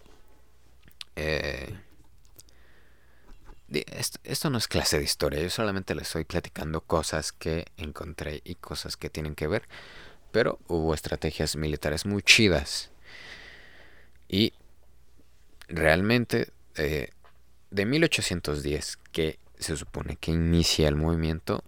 [1.16, 1.74] Eh,
[4.24, 8.56] esto, no es clase de historia, yo solamente les estoy platicando cosas que encontré y
[8.56, 9.68] cosas que tienen que ver.
[10.30, 12.90] Pero hubo estrategias militares muy chidas.
[14.28, 14.52] Y
[15.68, 17.10] realmente eh,
[17.70, 21.62] de 1810, que se supone que inicia el movimiento,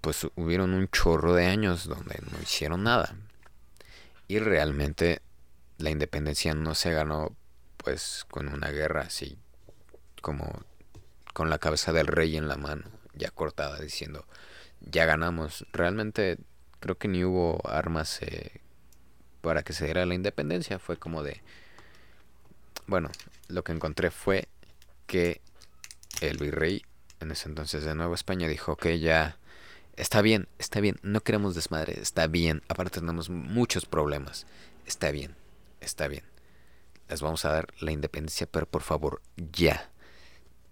[0.00, 3.16] pues hubieron un chorro de años donde no hicieron nada.
[4.28, 5.22] Y realmente
[5.78, 7.36] la independencia no se ganó
[7.76, 9.38] pues con una guerra así
[10.20, 10.64] como
[11.32, 12.82] con la cabeza del rey en la mano,
[13.14, 14.26] ya cortada, diciendo,
[14.80, 15.66] ya ganamos.
[15.72, 16.38] Realmente
[16.80, 18.60] creo que ni hubo armas eh,
[19.42, 20.78] para que se diera la independencia.
[20.78, 21.42] Fue como de...
[22.86, 23.10] Bueno,
[23.48, 24.48] lo que encontré fue
[25.06, 25.40] que
[26.20, 26.84] el virrey,
[27.20, 29.36] en ese entonces de Nueva España, dijo que ya...
[29.96, 32.62] Está bien, está bien, no queremos desmadre, está bien.
[32.68, 34.46] Aparte tenemos muchos problemas.
[34.86, 35.34] Está bien,
[35.80, 36.24] está bien.
[37.08, 39.90] Les vamos a dar la independencia, pero por favor, ya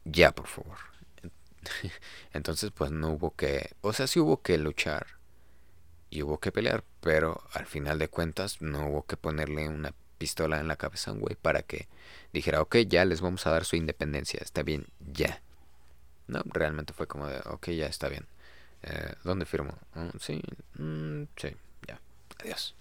[0.04, 0.76] ya, por favor.
[2.32, 5.06] Entonces, pues no hubo que, o sea, sí hubo que luchar
[6.10, 10.60] y hubo que pelear, pero al final de cuentas no hubo que ponerle una pistola
[10.60, 11.88] en la cabeza a un güey para que
[12.32, 15.42] dijera, ok, ya les vamos a dar su independencia, está bien, ya.
[16.26, 18.26] No, realmente fue como de, ok, ya está bien.
[18.86, 19.78] Eh, ¿Dónde firmo?
[19.94, 20.42] Mm, sí,
[20.74, 21.48] mm, sí,
[21.88, 21.98] ya,
[22.38, 22.74] adiós.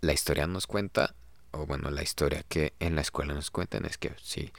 [0.00, 1.14] La historia nos cuenta,
[1.52, 4.52] o bueno, la historia que en la escuela nos cuentan es que sí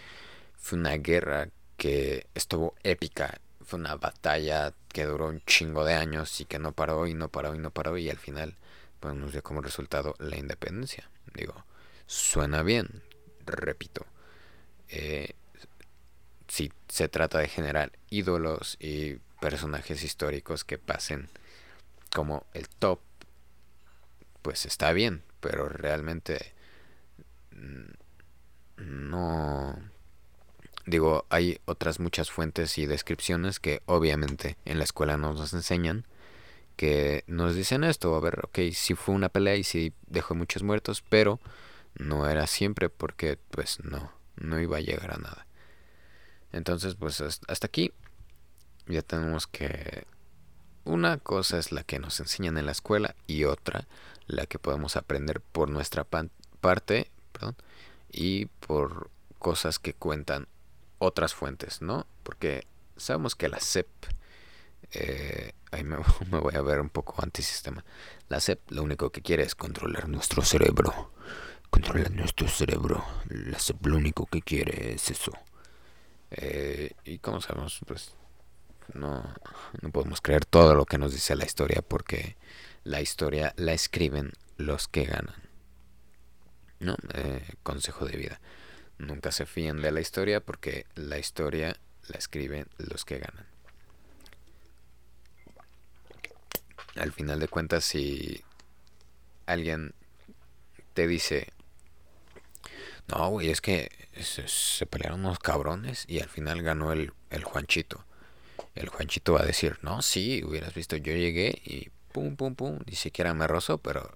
[0.58, 3.40] fue una guerra que estuvo épica.
[3.66, 7.30] Fue una batalla que duró un chingo de años y que no paró y no
[7.30, 8.56] paró y no paró y al final
[9.00, 11.10] pues, nos dio como resultado la independencia.
[11.34, 11.66] Digo,
[12.08, 13.04] suena bien,
[13.46, 14.06] repito.
[14.88, 15.34] Eh,
[16.48, 21.30] si se trata de generar ídolos y personajes históricos que pasen
[22.14, 23.00] como el top,
[24.42, 26.54] pues está bien, pero realmente
[27.52, 27.92] mm,
[28.78, 29.78] no
[30.90, 36.08] Digo, hay otras muchas fuentes y descripciones que obviamente en la escuela no nos enseñan,
[36.78, 40.64] que nos dicen esto, a ver, ok, sí fue una pelea y sí dejó muchos
[40.64, 41.40] muertos, pero
[41.94, 45.46] no era siempre porque pues no, no iba a llegar a nada.
[46.52, 47.94] Entonces, pues hasta aquí
[48.90, 50.06] ya tenemos que...
[50.86, 53.88] Una cosa es la que nos enseñan en la escuela y otra
[54.28, 57.12] la que podemos aprender por nuestra parte
[58.12, 60.48] y por cosas que cuentan
[61.00, 62.06] otras fuentes, ¿no?
[62.24, 62.66] Porque
[62.98, 63.88] sabemos que la CEP,
[64.94, 65.98] eh, ahí me,
[66.40, 67.84] voy a ver un poco antisistema,
[68.28, 71.12] la CEP lo único que quiere es controlar nuestro cerebro,
[71.70, 75.32] controlar nuestro cerebro, la CEP lo único que quiere es eso.
[76.32, 78.14] Eh, y como sabemos, pues
[78.94, 79.34] no,
[79.82, 82.36] no podemos creer todo lo que nos dice la historia porque
[82.84, 85.36] la historia la escriben los que ganan.
[86.80, 86.96] ¿No?
[87.14, 88.40] Eh, consejo de vida.
[88.98, 91.76] Nunca se fíen de la historia porque la historia
[92.08, 93.46] la escriben los que ganan.
[96.96, 98.44] Al final de cuentas, si
[99.46, 99.94] alguien
[100.94, 101.54] te dice,
[103.08, 103.90] no, güey, es que
[104.22, 108.04] se, pelearon unos cabrones y al final ganó el, el Juanchito.
[108.80, 112.80] El Juanchito va a decir, no, sí, hubieras visto, yo llegué y pum, pum, pum,
[112.86, 114.10] ni siquiera me rozó, pero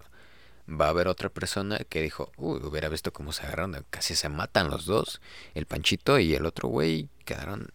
[0.70, 4.30] va a haber otra persona que dijo, uy, hubiera visto cómo se agarraron, casi se
[4.30, 5.20] matan los dos,
[5.54, 7.72] el Panchito y el otro güey quedaron,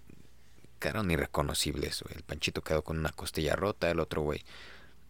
[0.78, 4.42] quedaron irreconocibles, el Panchito quedó con una costilla rota, el otro güey,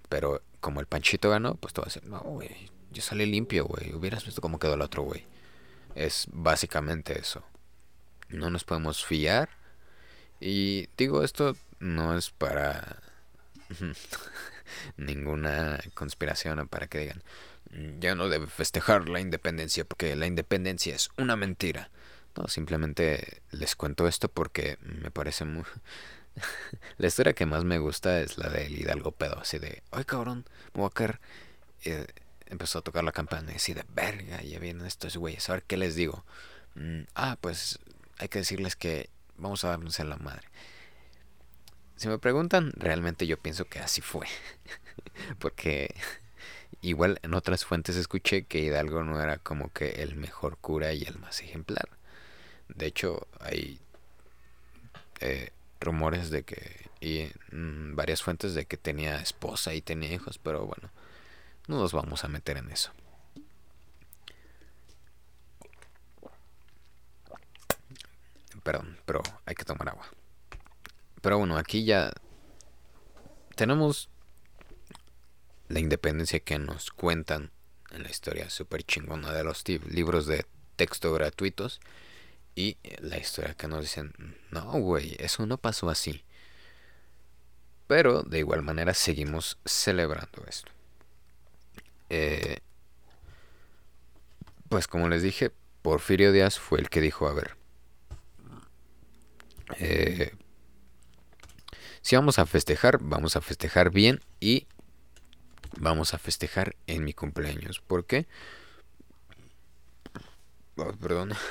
[0.09, 3.66] pero como el Panchito ganó, pues todo va a ser, no, güey, yo salí limpio,
[3.66, 5.24] güey, hubieras visto cómo quedó el otro güey.
[5.95, 7.43] Es básicamente eso.
[8.29, 9.49] No nos podemos fiar.
[10.41, 12.99] Y digo, esto no es para
[14.97, 17.22] ninguna conspiración o para que digan,
[17.99, 21.91] ya no debe festejar la independencia porque la independencia es una mentira.
[22.37, 25.64] No, simplemente les cuento esto porque me parece muy...
[26.99, 30.45] la historia que más me gusta es la del Hidalgo pedo, así de, ay cabrón,
[30.74, 31.18] Walker
[31.85, 32.07] eh,
[32.47, 35.62] empezó a tocar la campana y así de, verga, ya vienen estos güeyes, a ver
[35.64, 36.24] qué les digo.
[36.74, 37.81] Mm, ah, pues
[38.18, 40.47] hay que decirles que vamos a darnos en la madre.
[41.99, 44.28] Si me preguntan, realmente yo pienso que así fue.
[45.40, 45.94] Porque
[46.80, 51.03] igual en otras fuentes escuché que Hidalgo no era como que el mejor cura y
[51.03, 51.88] el más ejemplar.
[52.68, 53.80] De hecho, hay
[55.20, 60.38] eh, rumores de que y mm, varias fuentes de que tenía esposa y tenía hijos,
[60.38, 60.90] pero bueno,
[61.66, 62.92] no nos vamos a meter en eso.
[68.62, 70.09] Perdón, pero hay que tomar agua.
[71.21, 72.12] Pero bueno, aquí ya
[73.55, 74.09] tenemos
[75.69, 77.51] la independencia que nos cuentan
[77.91, 80.47] en la historia súper chingona de los libros de
[80.77, 81.81] texto gratuitos
[82.55, 84.12] y la historia que nos dicen,
[84.51, 86.25] no, güey, eso no pasó así.
[87.87, 90.71] Pero de igual manera seguimos celebrando esto.
[92.11, 92.59] Eh,
[94.69, 95.51] pues como les dije,
[95.83, 97.57] Porfirio Díaz fue el que dijo, a ver,
[99.79, 100.33] eh,
[102.03, 104.66] si vamos a festejar, vamos a festejar bien y
[105.78, 107.80] vamos a festejar en mi cumpleaños.
[107.80, 108.26] ¿Por qué?
[110.76, 111.32] Oh, perdón.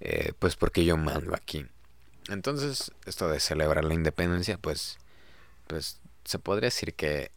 [0.00, 1.66] Eh, pues porque yo mando aquí.
[2.28, 4.98] Entonces, esto de celebrar la independencia, pues,
[5.66, 7.30] pues se podría decir que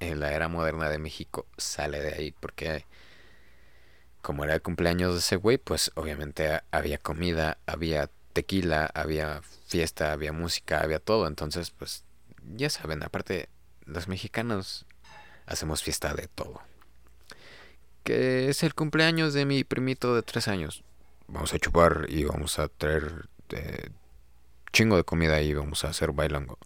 [0.00, 2.86] en la era moderna de México sale de ahí, porque
[4.22, 10.12] como era el cumpleaños de ese güey, pues obviamente había comida, había tequila, había fiesta,
[10.12, 11.26] había música, había todo.
[11.26, 12.04] Entonces, pues,
[12.54, 13.48] ya saben, aparte,
[13.86, 14.84] los mexicanos
[15.46, 16.60] hacemos fiesta de todo.
[18.02, 20.84] Que es el cumpleaños de mi primito de tres años
[21.26, 23.88] vamos a chupar y vamos a traer eh,
[24.72, 26.58] chingo de comida y vamos a hacer bailango.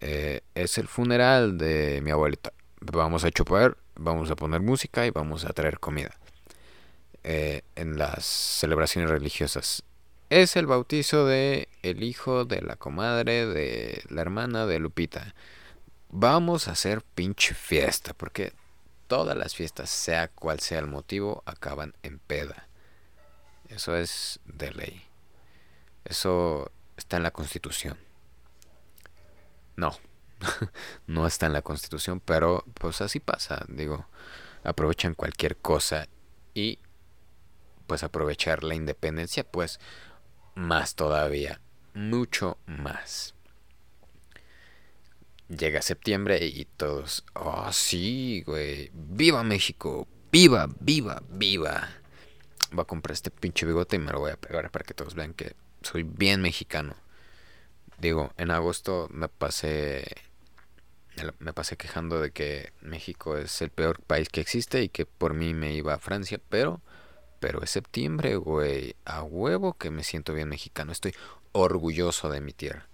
[0.00, 2.52] Eh, es el funeral de mi abuelita.
[2.80, 6.16] Vamos a chupar, vamos a poner música y vamos a traer comida.
[7.22, 9.82] Eh, en las celebraciones religiosas.
[10.34, 15.32] Es el bautizo de el hijo de la comadre de la hermana de Lupita.
[16.08, 18.52] Vamos a hacer pinche fiesta porque
[19.06, 22.66] todas las fiestas, sea cual sea el motivo, acaban en peda.
[23.68, 25.04] Eso es de ley.
[26.04, 27.96] Eso está en la Constitución.
[29.76, 29.96] No,
[31.06, 33.64] no está en la Constitución, pero pues así pasa.
[33.68, 34.04] Digo,
[34.64, 36.08] aprovechan cualquier cosa
[36.54, 36.80] y
[37.86, 39.78] pues aprovechar la independencia, pues
[40.54, 41.60] más todavía,
[41.94, 43.34] mucho más.
[45.48, 51.88] Llega septiembre y todos, oh sí, güey, viva México, viva, viva, viva
[52.74, 55.14] voy a comprar este pinche bigote y me lo voy a pegar para que todos
[55.14, 56.94] vean que soy bien mexicano.
[57.98, 60.04] Digo, en agosto me pasé
[61.38, 65.32] me pasé quejando de que México es el peor país que existe y que por
[65.32, 66.80] mí me iba a Francia, pero
[67.44, 71.14] pero es septiembre, güey, a huevo que me siento bien mexicano, estoy
[71.52, 72.88] orgulloso de mi tierra.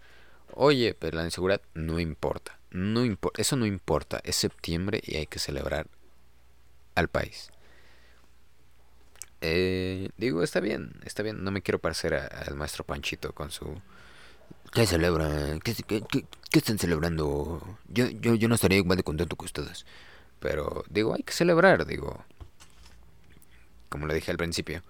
[0.55, 3.03] Oye, pero la inseguridad no importa, no
[3.37, 5.87] eso no importa, es septiembre y hay que celebrar
[6.97, 7.53] al país.
[9.41, 11.45] Eh, digo, está bien, está bien.
[11.45, 13.81] No me quiero parecer al maestro Panchito con su...
[14.73, 15.61] ¿Qué celebran?
[15.61, 15.77] ¿Qué,
[16.51, 17.79] están celebrando?
[17.87, 19.87] Yo, yo, yo no estaría igual de contento que ustedes.
[20.41, 22.25] Pero, digo, hay que celebrar, digo.
[23.91, 24.83] Como le dije al principio,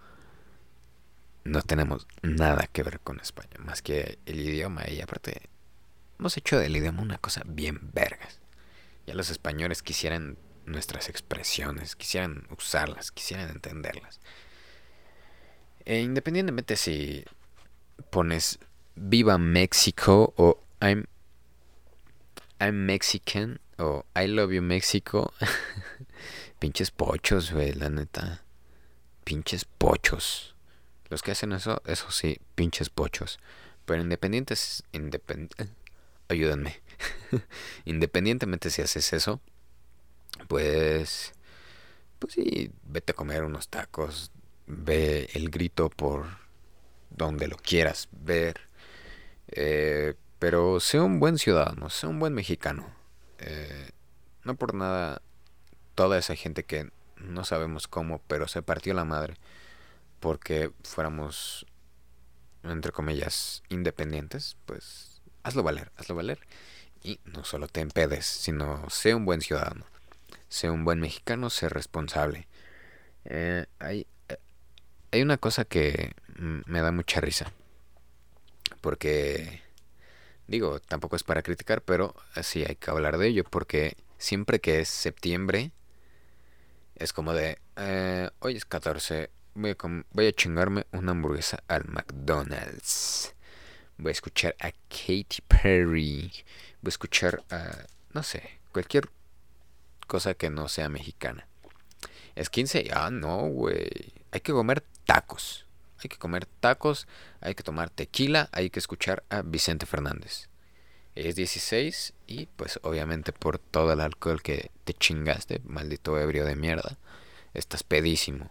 [1.42, 4.88] no tenemos nada que ver con España, más que el idioma.
[4.88, 5.48] Y aparte,
[6.18, 8.38] hemos hecho del idioma una cosa bien vergas.
[9.06, 14.20] Ya los españoles quisieran nuestras expresiones, quisieran usarlas, quisieran entenderlas.
[15.84, 17.24] E independientemente si
[18.10, 18.58] pones
[18.94, 21.06] Viva México o I'm,
[22.60, 25.32] I'm Mexican o I love you México,
[26.58, 28.44] pinches pochos, güey, la neta.
[29.30, 30.56] Pinches pochos.
[31.08, 33.38] Los que hacen eso, eso sí, pinches pochos.
[33.84, 35.52] Pero independientes, independ...
[36.26, 36.80] ayúdenme.
[37.84, 39.40] Independientemente si haces eso,
[40.48, 41.32] pues,
[42.18, 44.32] pues sí, vete a comer unos tacos,
[44.66, 46.26] ve el grito por
[47.10, 48.62] donde lo quieras ver,
[49.46, 52.92] eh, pero sea un buen ciudadano, sea un buen mexicano.
[53.38, 53.90] Eh,
[54.42, 55.22] no por nada,
[55.94, 56.90] toda esa gente que
[57.20, 59.36] no sabemos cómo, pero se partió la madre
[60.20, 61.66] porque fuéramos,
[62.62, 66.40] entre comillas, independientes, pues hazlo valer, hazlo valer.
[67.02, 69.86] Y no solo te empedes, sino sea un buen ciudadano
[70.50, 72.48] Sé un buen mexicano, sé responsable.
[73.24, 74.36] Eh, hay, eh,
[75.12, 77.52] hay una cosa que me da mucha risa.
[78.80, 79.62] Porque,
[80.48, 83.44] digo, tampoco es para criticar, pero sí hay que hablar de ello.
[83.44, 85.70] Porque siempre que es septiembre,
[87.00, 89.76] es como de, eh, hoy es 14, voy a,
[90.12, 93.34] voy a chingarme una hamburguesa al McDonald's.
[93.96, 96.30] Voy a escuchar a Katy Perry.
[96.82, 99.08] Voy a escuchar a, no sé, cualquier
[100.06, 101.48] cosa que no sea mexicana.
[102.34, 104.12] Es 15, ah, no, güey.
[104.30, 105.66] Hay que comer tacos.
[106.02, 107.08] Hay que comer tacos,
[107.40, 110.49] hay que tomar tequila, hay que escuchar a Vicente Fernández.
[111.14, 116.56] Es 16 y pues obviamente por todo el alcohol que te chingaste, maldito ebrio de
[116.56, 116.98] mierda,
[117.52, 118.50] estás pedísimo.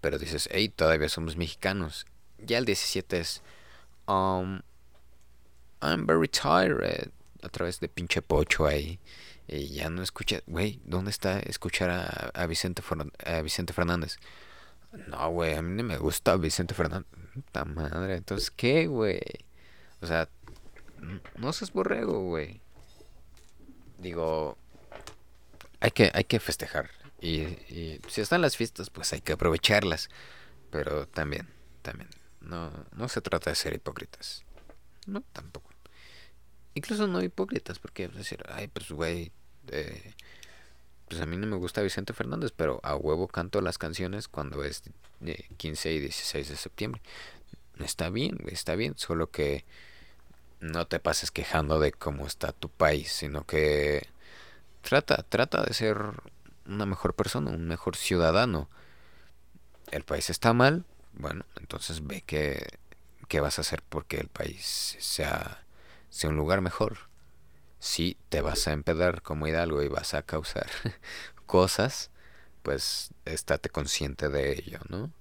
[0.00, 2.06] Pero dices, hey, todavía somos mexicanos.
[2.38, 3.42] Ya el 17 es,
[4.06, 4.60] um,
[5.82, 7.10] I'm very tired.
[7.42, 8.98] A través de pinche pocho ahí.
[9.48, 11.90] Y ya no escucha, güey, ¿dónde está escuchar
[12.34, 12.82] a, Vicente,
[13.24, 14.18] a Vicente Fernández?
[15.06, 17.06] No, güey, a mí no me gusta Vicente Fernández.
[17.32, 19.20] Puta madre, entonces, ¿qué, güey?
[20.00, 20.28] O sea,
[21.36, 22.60] no seas borrego, güey.
[23.98, 24.56] Digo,
[25.80, 26.90] hay que, hay que festejar.
[27.20, 30.08] Y, si están las fiestas, pues hay que aprovecharlas.
[30.70, 31.48] Pero también,
[31.82, 32.08] también,
[32.40, 34.44] no, no se trata de ser hipócritas.
[35.06, 35.70] No, tampoco.
[36.74, 39.32] Incluso no hipócritas, porque decir, ay, pues, güey,
[39.68, 40.14] eh,
[41.08, 44.64] pues a mí no me gusta Vicente Fernández, pero a huevo canto las canciones cuando
[44.64, 44.82] es
[45.56, 47.00] 15 y 16 de septiembre.
[47.78, 49.64] Está bien, está bien, solo que
[50.60, 54.06] no te pases quejando de cómo está tu país, sino que
[54.82, 55.98] trata, trata de ser
[56.66, 58.68] una mejor persona, un mejor ciudadano.
[59.90, 60.84] El país está mal,
[61.14, 62.66] bueno, entonces ve qué,
[63.28, 65.64] qué vas a hacer porque el país sea,
[66.10, 66.98] sea un lugar mejor
[67.78, 70.66] si te vas a empedar como Hidalgo y vas a causar
[71.46, 72.10] cosas,
[72.62, 75.12] pues estate consciente de ello, ¿no?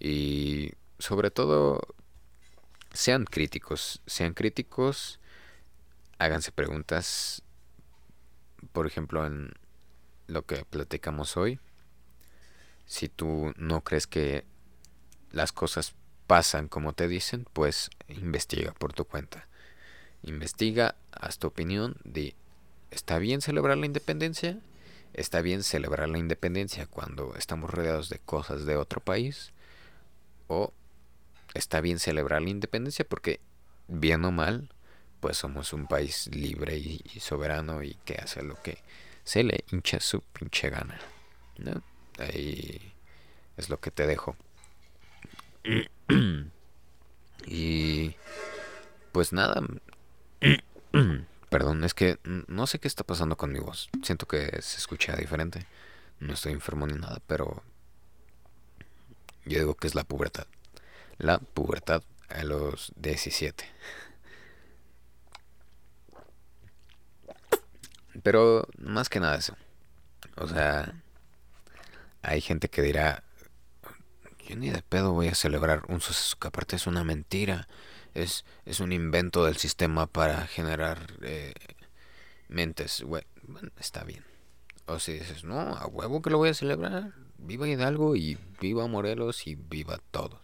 [0.00, 1.80] Y sobre todo,
[2.94, 5.18] sean críticos, sean críticos,
[6.18, 7.42] háganse preguntas,
[8.72, 9.52] por ejemplo, en
[10.28, 11.58] lo que platicamos hoy,
[12.86, 14.44] si tú no crees que
[15.32, 15.94] las cosas
[16.28, 19.46] pasan como te dicen, pues investiga por tu cuenta.
[20.22, 22.34] Investiga, haz tu opinión de,
[22.90, 24.58] ¿está bien celebrar la independencia?
[25.12, 29.52] ¿Está bien celebrar la independencia cuando estamos rodeados de cosas de otro país?
[30.46, 30.72] ¿O
[31.54, 33.40] está bien celebrar la independencia porque,
[33.88, 34.70] bien o mal,
[35.20, 38.78] pues somos un país libre y, soberano y que hace lo que
[39.24, 40.98] se le hincha su pinche gana?
[41.58, 41.82] ¿no?
[42.18, 42.92] Ahí
[43.56, 44.36] es lo que te dejo.
[47.46, 48.14] y
[49.12, 49.62] pues nada,
[51.54, 53.88] Perdón, es que no sé qué está pasando con mi voz.
[54.02, 55.66] Siento que se escucha diferente.
[56.18, 57.62] No estoy enfermo ni nada, pero
[59.44, 60.46] yo digo que es la pubertad.
[61.18, 63.64] La pubertad a los 17.
[68.22, 69.56] Pero más que nada eso.
[70.36, 71.02] O sea,
[72.22, 73.22] hay gente que dirá,
[74.48, 77.66] yo ni de pedo voy a celebrar un suceso que aparte es una mentira
[78.14, 81.52] es, es un invento del sistema para generar eh,
[82.48, 83.02] mentes.
[83.02, 83.28] Bueno,
[83.78, 84.24] está bien.
[84.86, 87.12] O si dices, no, a huevo que lo voy a celebrar.
[87.38, 90.40] Viva Hidalgo y viva Morelos y viva todos.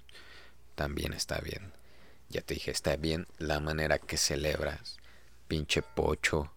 [0.75, 1.73] También está bien.
[2.29, 4.99] Ya te dije, está bien la manera que celebras.
[5.49, 6.53] Pinche pocho.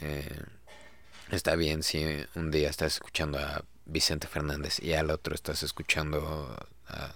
[0.00, 0.42] Eh,
[1.30, 2.04] está bien si
[2.34, 6.56] un día estás escuchando a Vicente Fernández y al otro estás escuchando
[6.88, 7.14] a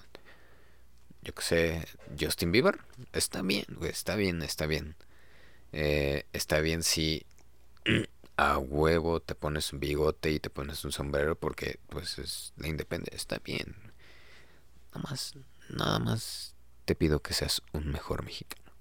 [1.23, 1.89] yo que sé,
[2.19, 2.79] Justin Bieber,
[3.13, 4.97] está bien, güey, está bien, está bien.
[5.73, 7.27] Eh, está bien si
[8.37, 12.69] a huevo te pones un bigote y te pones un sombrero porque pues es la
[12.69, 13.77] independencia, está bien.
[14.95, 15.35] Nada más,
[15.71, 16.55] nada más
[16.85, 18.73] te pido que seas un mejor mexicano.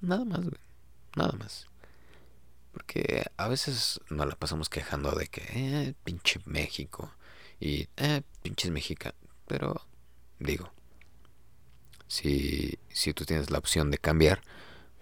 [0.00, 0.60] Nada más, güey,
[1.16, 1.66] nada más.
[2.72, 7.12] Porque a veces nos la pasamos quejando de que, eh, pinche México.
[7.60, 9.18] Y, eh, pinches mexicanos.
[9.46, 9.84] Pero,
[10.38, 10.70] digo,
[12.06, 14.42] si, si tú tienes la opción de cambiar,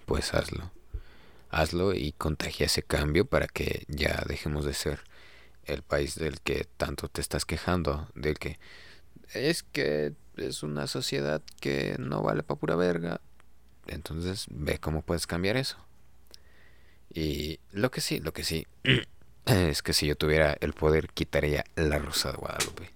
[0.07, 0.71] pues hazlo.
[1.51, 5.05] Hazlo y contagia ese cambio para que ya dejemos de ser
[5.65, 8.59] el país del que tanto te estás quejando, del que
[9.35, 13.21] es que es una sociedad que no vale para pura verga.
[13.87, 15.79] Entonces ve cómo puedes cambiar eso.
[17.13, 18.67] Y lo que sí, lo que sí,
[19.47, 22.91] es que si yo tuviera el poder quitaría la Rosa de Guadalupe.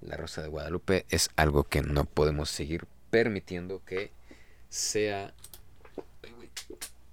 [0.00, 4.12] La Rosa de Guadalupe es algo que no podemos seguir permitiendo que
[4.68, 5.34] sea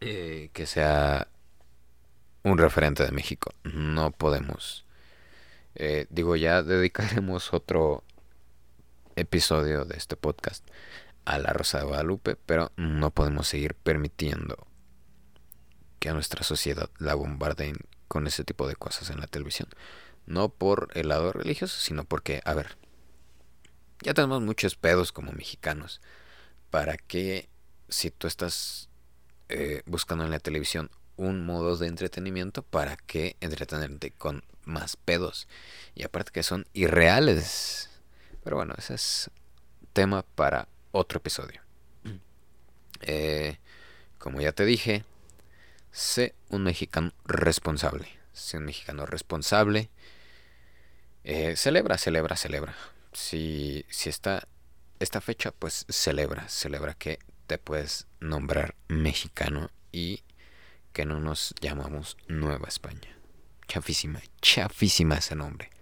[0.02, 1.28] eh, que sea
[2.44, 3.52] un referente de México.
[3.64, 4.86] No podemos.
[5.74, 8.04] Eh, digo, ya dedicaremos otro
[9.16, 10.66] episodio de este podcast
[11.26, 14.68] a la Rosa de Guadalupe, pero no podemos seguir permitiendo
[16.00, 19.70] que a nuestra sociedad la bombardeen con ese tipo de cosas en la televisión.
[20.26, 22.78] No por el lado religioso, sino porque, a ver,
[24.02, 26.02] ya tenemos muchos pedos como mexicanos.
[26.70, 27.50] ¿Para que
[27.90, 28.90] si tú estás
[29.50, 35.48] eh, buscando en la televisión un modo de entretenimiento, para qué entretenerte con más pedos?
[35.94, 37.90] Y aparte que son irreales.
[38.46, 39.32] Pero bueno, ese es
[39.92, 41.62] tema para otro episodio.
[43.02, 43.58] Eh,
[44.20, 45.04] como ya te dije,
[45.92, 48.08] sé un mexicano responsable.
[48.34, 49.90] Sé un mexicano responsable.
[51.24, 52.76] Eh, celebra, celebra, celebra.
[53.14, 54.48] Si, si está
[55.00, 57.18] esta fecha, pues celebra, celebra que
[57.48, 60.24] te puedes nombrar mexicano y
[60.94, 63.18] que no nos llamamos Nueva España.
[63.68, 65.75] Chafísima, chafísima ese nombre.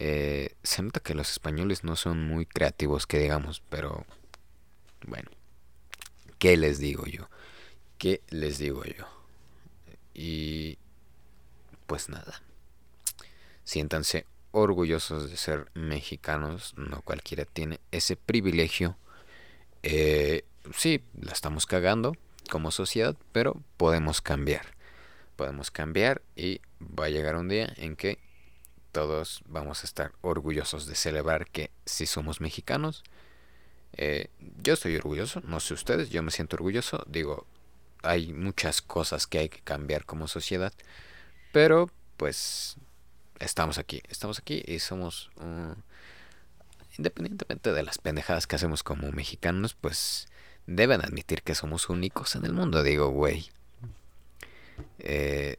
[0.00, 4.06] Eh, se nota que los españoles no son muy creativos, que digamos, pero
[5.04, 5.28] bueno,
[6.38, 7.28] ¿qué les digo yo?
[7.98, 9.08] ¿Qué les digo yo?
[10.14, 10.78] Y
[11.88, 12.40] pues nada,
[13.64, 18.96] siéntanse orgullosos de ser mexicanos, no cualquiera tiene ese privilegio.
[19.82, 20.44] Eh,
[20.76, 22.16] sí, la estamos cagando
[22.48, 24.76] como sociedad, pero podemos cambiar.
[25.34, 28.27] Podemos cambiar y va a llegar un día en que
[28.92, 33.04] todos vamos a estar orgullosos de celebrar que si somos mexicanos.
[33.92, 34.28] Eh,
[34.62, 37.04] yo estoy orgulloso, no sé ustedes, yo me siento orgulloso.
[37.08, 37.46] Digo,
[38.02, 40.72] hay muchas cosas que hay que cambiar como sociedad,
[41.52, 42.76] pero pues
[43.38, 45.30] estamos aquí, estamos aquí y somos,
[46.96, 50.28] independientemente de las pendejadas que hacemos como mexicanos, pues
[50.66, 53.50] deben admitir que somos únicos en el mundo, digo, güey.
[54.98, 55.56] Eh,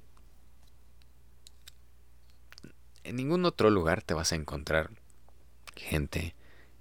[3.10, 4.92] en ningún otro lugar te vas a encontrar
[5.76, 6.36] gente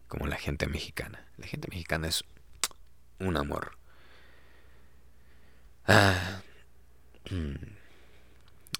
[0.08, 1.26] como la gente mexicana.
[1.38, 2.22] La gente mexicana es
[3.18, 3.78] un amor.
[5.86, 6.42] Ah,
[7.30, 7.54] mm,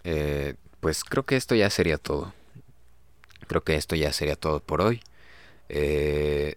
[0.05, 2.35] eh, pues creo que esto ya sería todo.
[3.47, 5.01] Creo que esto ya sería todo por hoy.
[5.71, 6.57] Eh,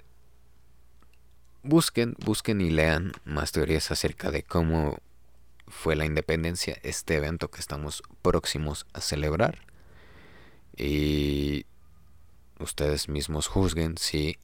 [1.63, 4.99] busquen, busquen y lean más teorías acerca de cómo
[5.67, 9.70] fue la independencia, este evento que estamos próximos a celebrar.
[10.81, 11.65] Y
[12.59, 14.37] ustedes mismos juzguen si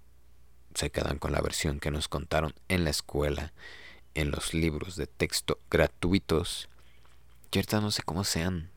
[0.76, 3.54] se quedan con la versión que nos contaron en la escuela,
[4.14, 6.70] en los libros de texto gratuitos.
[7.52, 8.70] Yo ahorita no sé cómo sean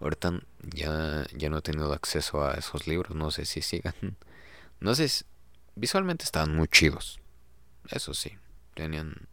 [0.00, 3.94] Ahorita ya, ya no he tenido acceso a esos libros, no sé si sigan.
[4.78, 5.08] No sé,
[5.74, 7.18] visualmente estaban muy chidos.
[7.88, 8.36] Eso sí,
[8.74, 9.26] tenían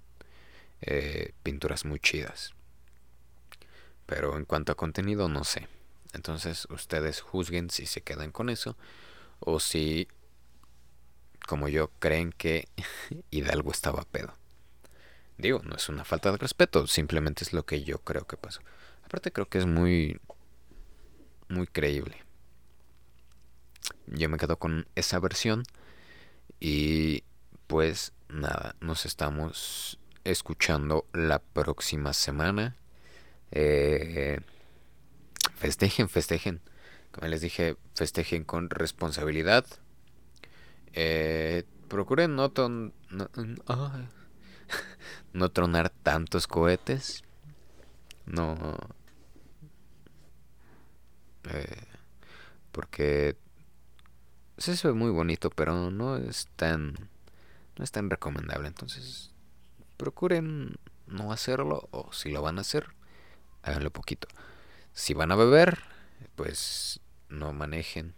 [0.79, 2.53] eh, pinturas muy chidas.
[4.05, 5.67] Pero en cuanto a contenido, no sé.
[6.13, 8.77] Entonces ustedes juzguen si se quedan con eso
[9.39, 10.07] o si,
[11.47, 12.67] como yo, creen que
[13.31, 14.33] Hidalgo estaba pedo.
[15.37, 18.61] Digo, no es una falta de respeto, simplemente es lo que yo creo que pasó.
[19.03, 20.19] Aparte creo que es muy
[21.49, 22.23] muy creíble.
[24.07, 25.63] Yo me quedo con esa versión
[26.59, 27.23] y
[27.67, 32.75] pues nada, nos estamos escuchando la próxima semana.
[33.51, 34.39] Eh,
[35.55, 36.61] festejen, festejen.
[37.11, 39.65] Como les dije, festejen con responsabilidad.
[40.93, 42.51] Eh, procuren no,
[45.33, 47.23] no tronar tantos cohetes.
[48.25, 48.77] No,
[51.49, 51.83] eh,
[52.71, 53.35] porque
[54.57, 56.95] se ve muy bonito, pero no es tan
[57.77, 58.67] no es tan recomendable.
[58.67, 59.31] Entonces,
[59.97, 60.75] procuren
[61.07, 62.87] no hacerlo o si lo van a hacer,
[63.61, 64.27] háganlo poquito.
[64.93, 65.79] Si van a beber,
[66.35, 68.13] pues no manejen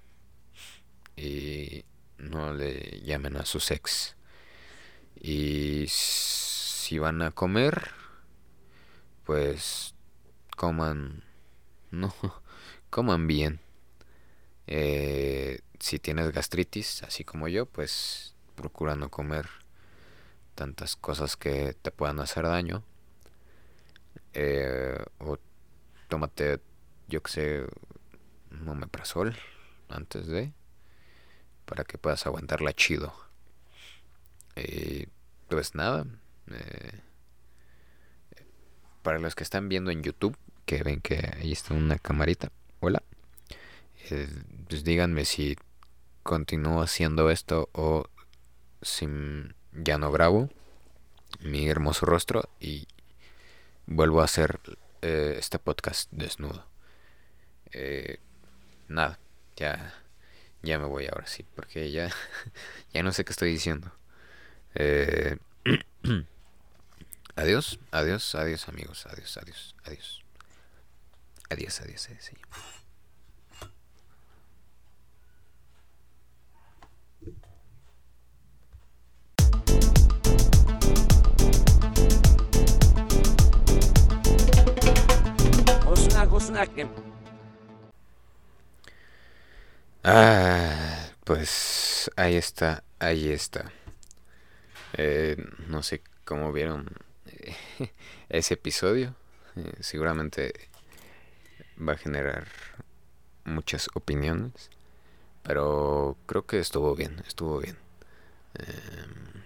[1.15, 1.85] y
[2.17, 4.15] no le llamen a su ex.
[5.15, 7.91] Y si van a comer,
[9.23, 9.95] pues
[10.55, 11.23] coman
[11.91, 12.13] no
[12.89, 13.59] coman bien.
[14.67, 19.47] Eh, si tienes gastritis, así como yo, pues procura no comer
[20.55, 22.83] tantas cosas que te puedan hacer daño.
[24.33, 25.03] Eh,
[26.15, 26.61] tómate,
[27.09, 27.65] yo que sé,
[28.49, 29.35] un omeprazol
[29.89, 30.53] antes de,
[31.65, 33.13] para que puedas aguantarla chido.
[34.55, 35.07] Eh,
[35.49, 36.05] pues nada,
[39.01, 42.49] para los que están viendo en YouTube, que ven que ahí está una camarita,
[42.79, 43.03] hola.
[44.09, 44.29] Eh,
[44.69, 45.57] pues díganme si
[46.23, 48.05] continúo haciendo esto o
[48.81, 49.05] si
[49.73, 50.47] ya no grabo
[51.41, 52.87] mi hermoso rostro y
[53.85, 54.61] vuelvo a hacer
[55.05, 56.65] eh, este podcast desnudo.
[57.71, 58.17] Eh,
[58.87, 59.19] nada,
[59.55, 59.93] ya,
[60.63, 62.09] ya me voy ahora sí, porque ya,
[62.93, 63.91] ya no sé qué estoy diciendo.
[64.73, 65.37] Eh,
[67.35, 70.23] adiós, adiós, adiós amigos, adiós, adiós, adiós.
[71.51, 72.31] Adiós, adiós, adiós.
[72.31, 72.74] adiós.
[90.03, 93.71] Ah, pues ahí está, ahí está.
[94.97, 95.37] Eh,
[95.69, 96.89] no sé cómo vieron
[97.27, 97.55] eh,
[98.29, 99.15] ese episodio.
[99.55, 100.53] Eh, seguramente
[101.79, 102.47] va a generar
[103.45, 104.69] muchas opiniones.
[105.41, 107.77] Pero creo que estuvo bien, estuvo bien.
[108.55, 109.43] Em,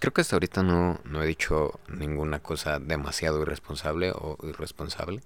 [0.00, 5.22] creo que hasta ahorita no, no he dicho ninguna cosa demasiado irresponsable o irresponsable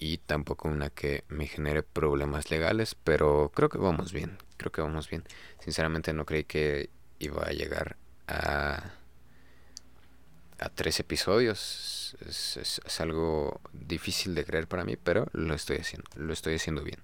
[0.00, 4.80] y tampoco una que me genere problemas legales, pero creo que vamos bien, creo que
[4.80, 5.22] vamos bien.
[5.60, 6.90] Sinceramente no creí que
[7.20, 7.96] iba a llegar
[8.26, 8.94] a
[10.60, 12.16] a tres episodios.
[12.26, 17.00] Es, algo difícil de creer para mí, pero lo estoy haciendo, lo estoy haciendo bien.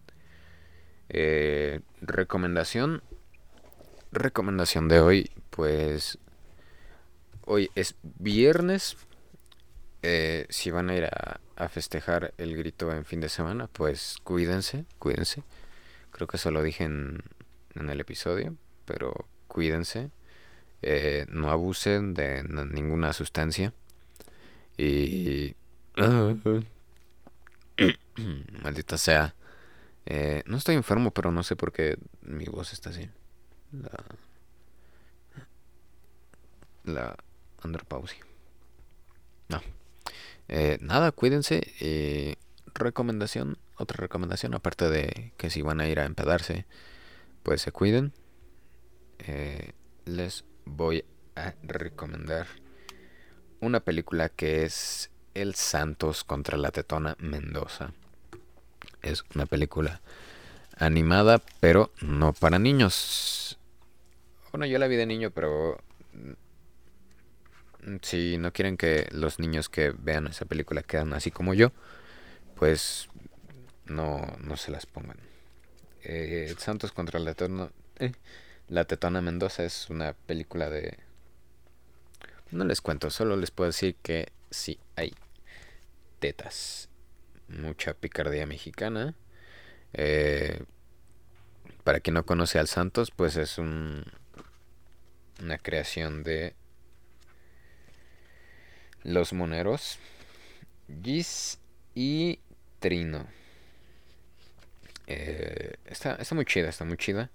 [1.08, 3.02] Eh, recomendación,
[4.12, 6.18] recomendación de hoy, pues
[7.44, 8.96] hoy es viernes,
[10.02, 14.18] eh, si van a ir a, a festejar el grito en fin de semana, pues
[14.22, 15.42] cuídense, cuídense.
[16.10, 17.22] Creo que eso lo dije en,
[17.74, 20.10] en el episodio, pero cuídense.
[20.82, 23.72] Eh, no abusen de ninguna sustancia.
[24.76, 25.54] Y...
[28.62, 29.34] Maldita sea.
[30.04, 33.08] Eh, no estoy enfermo, pero no sé por qué mi voz está así.
[33.72, 34.04] La...
[36.84, 37.16] La
[37.62, 38.24] andropausia.
[39.48, 39.60] No.
[40.48, 41.60] Eh, nada, cuídense.
[41.80, 42.36] Y
[42.74, 46.66] recomendación, otra recomendación, aparte de que si van a ir a empedarse,
[47.42, 48.12] pues se cuiden.
[49.18, 49.72] Eh,
[50.04, 52.46] les voy a recomendar
[53.60, 57.92] una película que es El Santos contra la Tetona Mendoza.
[59.02, 60.00] Es una película
[60.76, 63.58] animada, pero no para niños.
[64.52, 65.78] Bueno, yo la vi de niño, pero
[68.02, 71.72] si no quieren que los niños que vean esa película quedan así como yo,
[72.56, 73.08] pues
[73.86, 75.18] no, no se las pongan.
[76.02, 78.12] Eh, Santos contra la Tetona, eh,
[78.68, 80.98] la Tetona Mendoza es una película de...
[82.50, 85.14] No les cuento, solo les puedo decir que sí hay
[86.18, 86.88] tetas.
[87.48, 89.14] Mucha picardía mexicana.
[89.92, 90.62] Eh,
[91.84, 94.04] para quien no conoce al Santos, pues es un,
[95.42, 96.54] una creación de
[99.06, 99.98] los moneros.
[101.02, 101.58] Gis
[101.94, 102.40] y
[102.80, 103.26] Trino.
[105.06, 107.30] Eh, está, muy chida, está muy chida.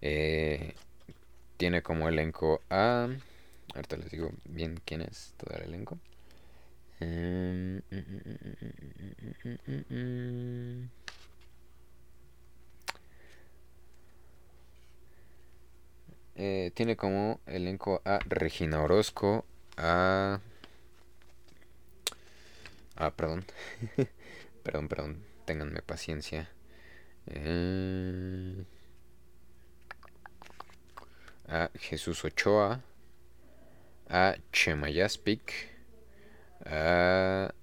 [0.00, 0.74] Eh,
[1.58, 3.08] tiene como elenco a...
[3.74, 5.98] Ahorita les digo bien quién es todo el elenco.
[16.36, 19.44] Eh, tiene como elenco a Regina Orozco,
[19.76, 20.40] a...
[23.02, 23.46] Ah, perdón.
[24.62, 25.24] perdón, perdón.
[25.46, 26.50] Ténganme paciencia.
[27.28, 28.62] Eh,
[31.48, 32.82] a Jesús Ochoa,
[34.10, 35.70] a Chema Yaspic,
[36.66, 37.54] a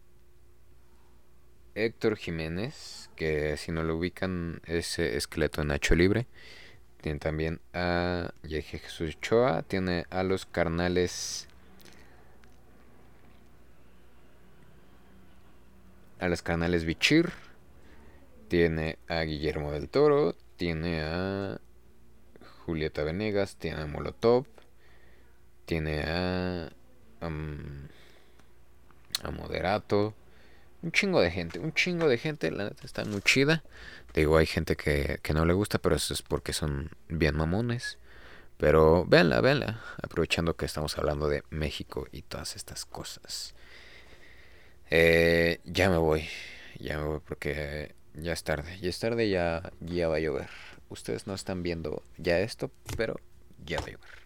[1.76, 6.26] Héctor Jiménez, que si no lo ubican es eh, esqueleto de Nacho Libre.
[7.00, 11.47] Tiene también a Jesús Ochoa, tiene a los carnales
[16.20, 17.32] a los carnales Bichir,
[18.48, 21.60] tiene a Guillermo del Toro, tiene a
[22.66, 24.46] Julieta Venegas, tiene a Molotov,
[25.66, 26.70] tiene a,
[27.22, 27.30] a
[29.32, 30.14] Moderato,
[30.82, 33.64] un chingo de gente, un chingo de gente, la neta está muy chida.
[34.14, 37.98] Digo, hay gente que, que no le gusta, pero eso es porque son bien mamones.
[38.58, 43.54] Pero véanla, véanla, aprovechando que estamos hablando de México y todas estas cosas.
[44.90, 46.28] Eh, ya me voy,
[46.80, 50.50] ya me voy porque ya es tarde, ya es tarde, ya, ya va a llover.
[50.90, 53.20] Ustedes no están viendo ya esto, pero
[53.66, 54.18] ya va a llover.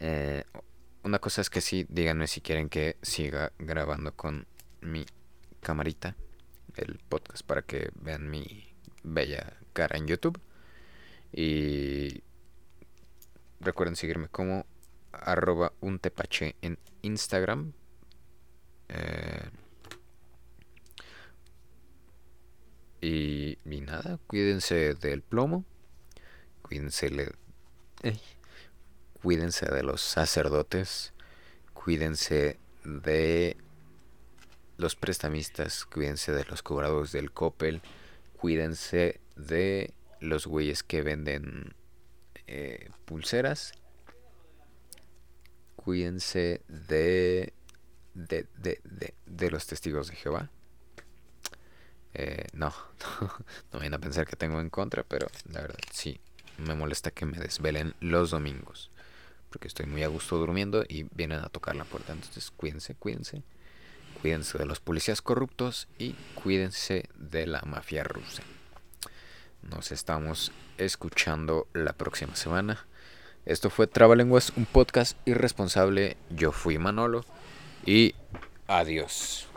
[0.00, 0.44] Eh,
[1.04, 4.46] una cosa es que sí, díganme si quieren que siga grabando con
[4.80, 5.06] mi
[5.60, 6.16] camarita
[6.76, 10.40] el podcast para que vean mi bella cara en YouTube.
[11.32, 12.22] Y
[13.60, 14.66] recuerden seguirme como
[15.12, 17.72] arroba un tepache en Instagram.
[18.94, 19.48] Eh,
[23.00, 25.64] y, y, nada, cuídense del plomo,
[26.60, 27.32] cuídense, le,
[29.22, 31.14] cuídense de los sacerdotes,
[31.72, 33.56] cuídense de
[34.76, 37.80] los prestamistas, cuídense de los cobrados del Coppel,
[38.36, 41.74] cuídense de los güeyes que venden
[42.46, 43.72] eh, pulseras,
[45.76, 47.54] cuídense de
[48.14, 50.50] de, de, de, de los testigos de Jehová.
[52.14, 52.74] Eh, no,
[53.72, 56.20] no vayan a pensar que tengo en contra, pero la verdad sí,
[56.58, 58.90] me molesta que me desvelen los domingos.
[59.50, 62.12] Porque estoy muy a gusto durmiendo y vienen a tocar la puerta.
[62.12, 63.42] Entonces cuídense, cuídense.
[64.20, 68.42] Cuídense de los policías corruptos y cuídense de la mafia rusa.
[69.62, 72.86] Nos estamos escuchando la próxima semana.
[73.44, 76.16] Esto fue Trabalenguas, un podcast irresponsable.
[76.30, 77.24] Yo fui Manolo.
[77.84, 78.14] Y
[78.68, 79.48] adiós.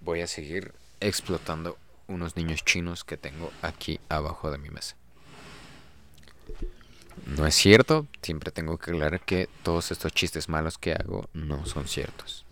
[0.00, 1.76] Voy a seguir explotando
[2.06, 4.96] unos niños chinos que tengo aquí abajo de mi mesa.
[7.26, 11.66] No es cierto, siempre tengo que aclarar que todos estos chistes malos que hago no
[11.66, 12.44] son ciertos.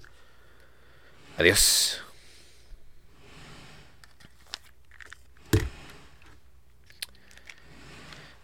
[1.39, 2.03] Adiós.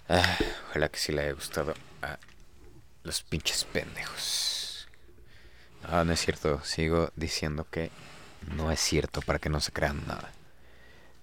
[0.09, 0.39] Ah,
[0.71, 2.19] ojalá que sí le haya gustado a
[3.03, 4.56] los pinches pendejos.
[5.89, 6.61] Ah, no es cierto.
[6.65, 7.91] Sigo diciendo que
[8.55, 10.33] no es cierto para que no se crean nada.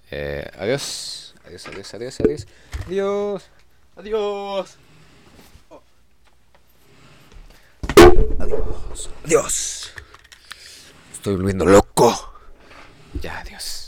[0.10, 1.36] Eh, adiós.
[1.46, 2.48] Adiós, adiós, adiós, adiós.
[2.88, 3.50] Adiós.
[3.98, 4.78] Adiós.
[8.40, 9.10] Adiós.
[9.26, 9.92] Adiós.
[11.12, 12.34] Estoy volviendo loco.
[13.22, 13.83] Ya, adiós.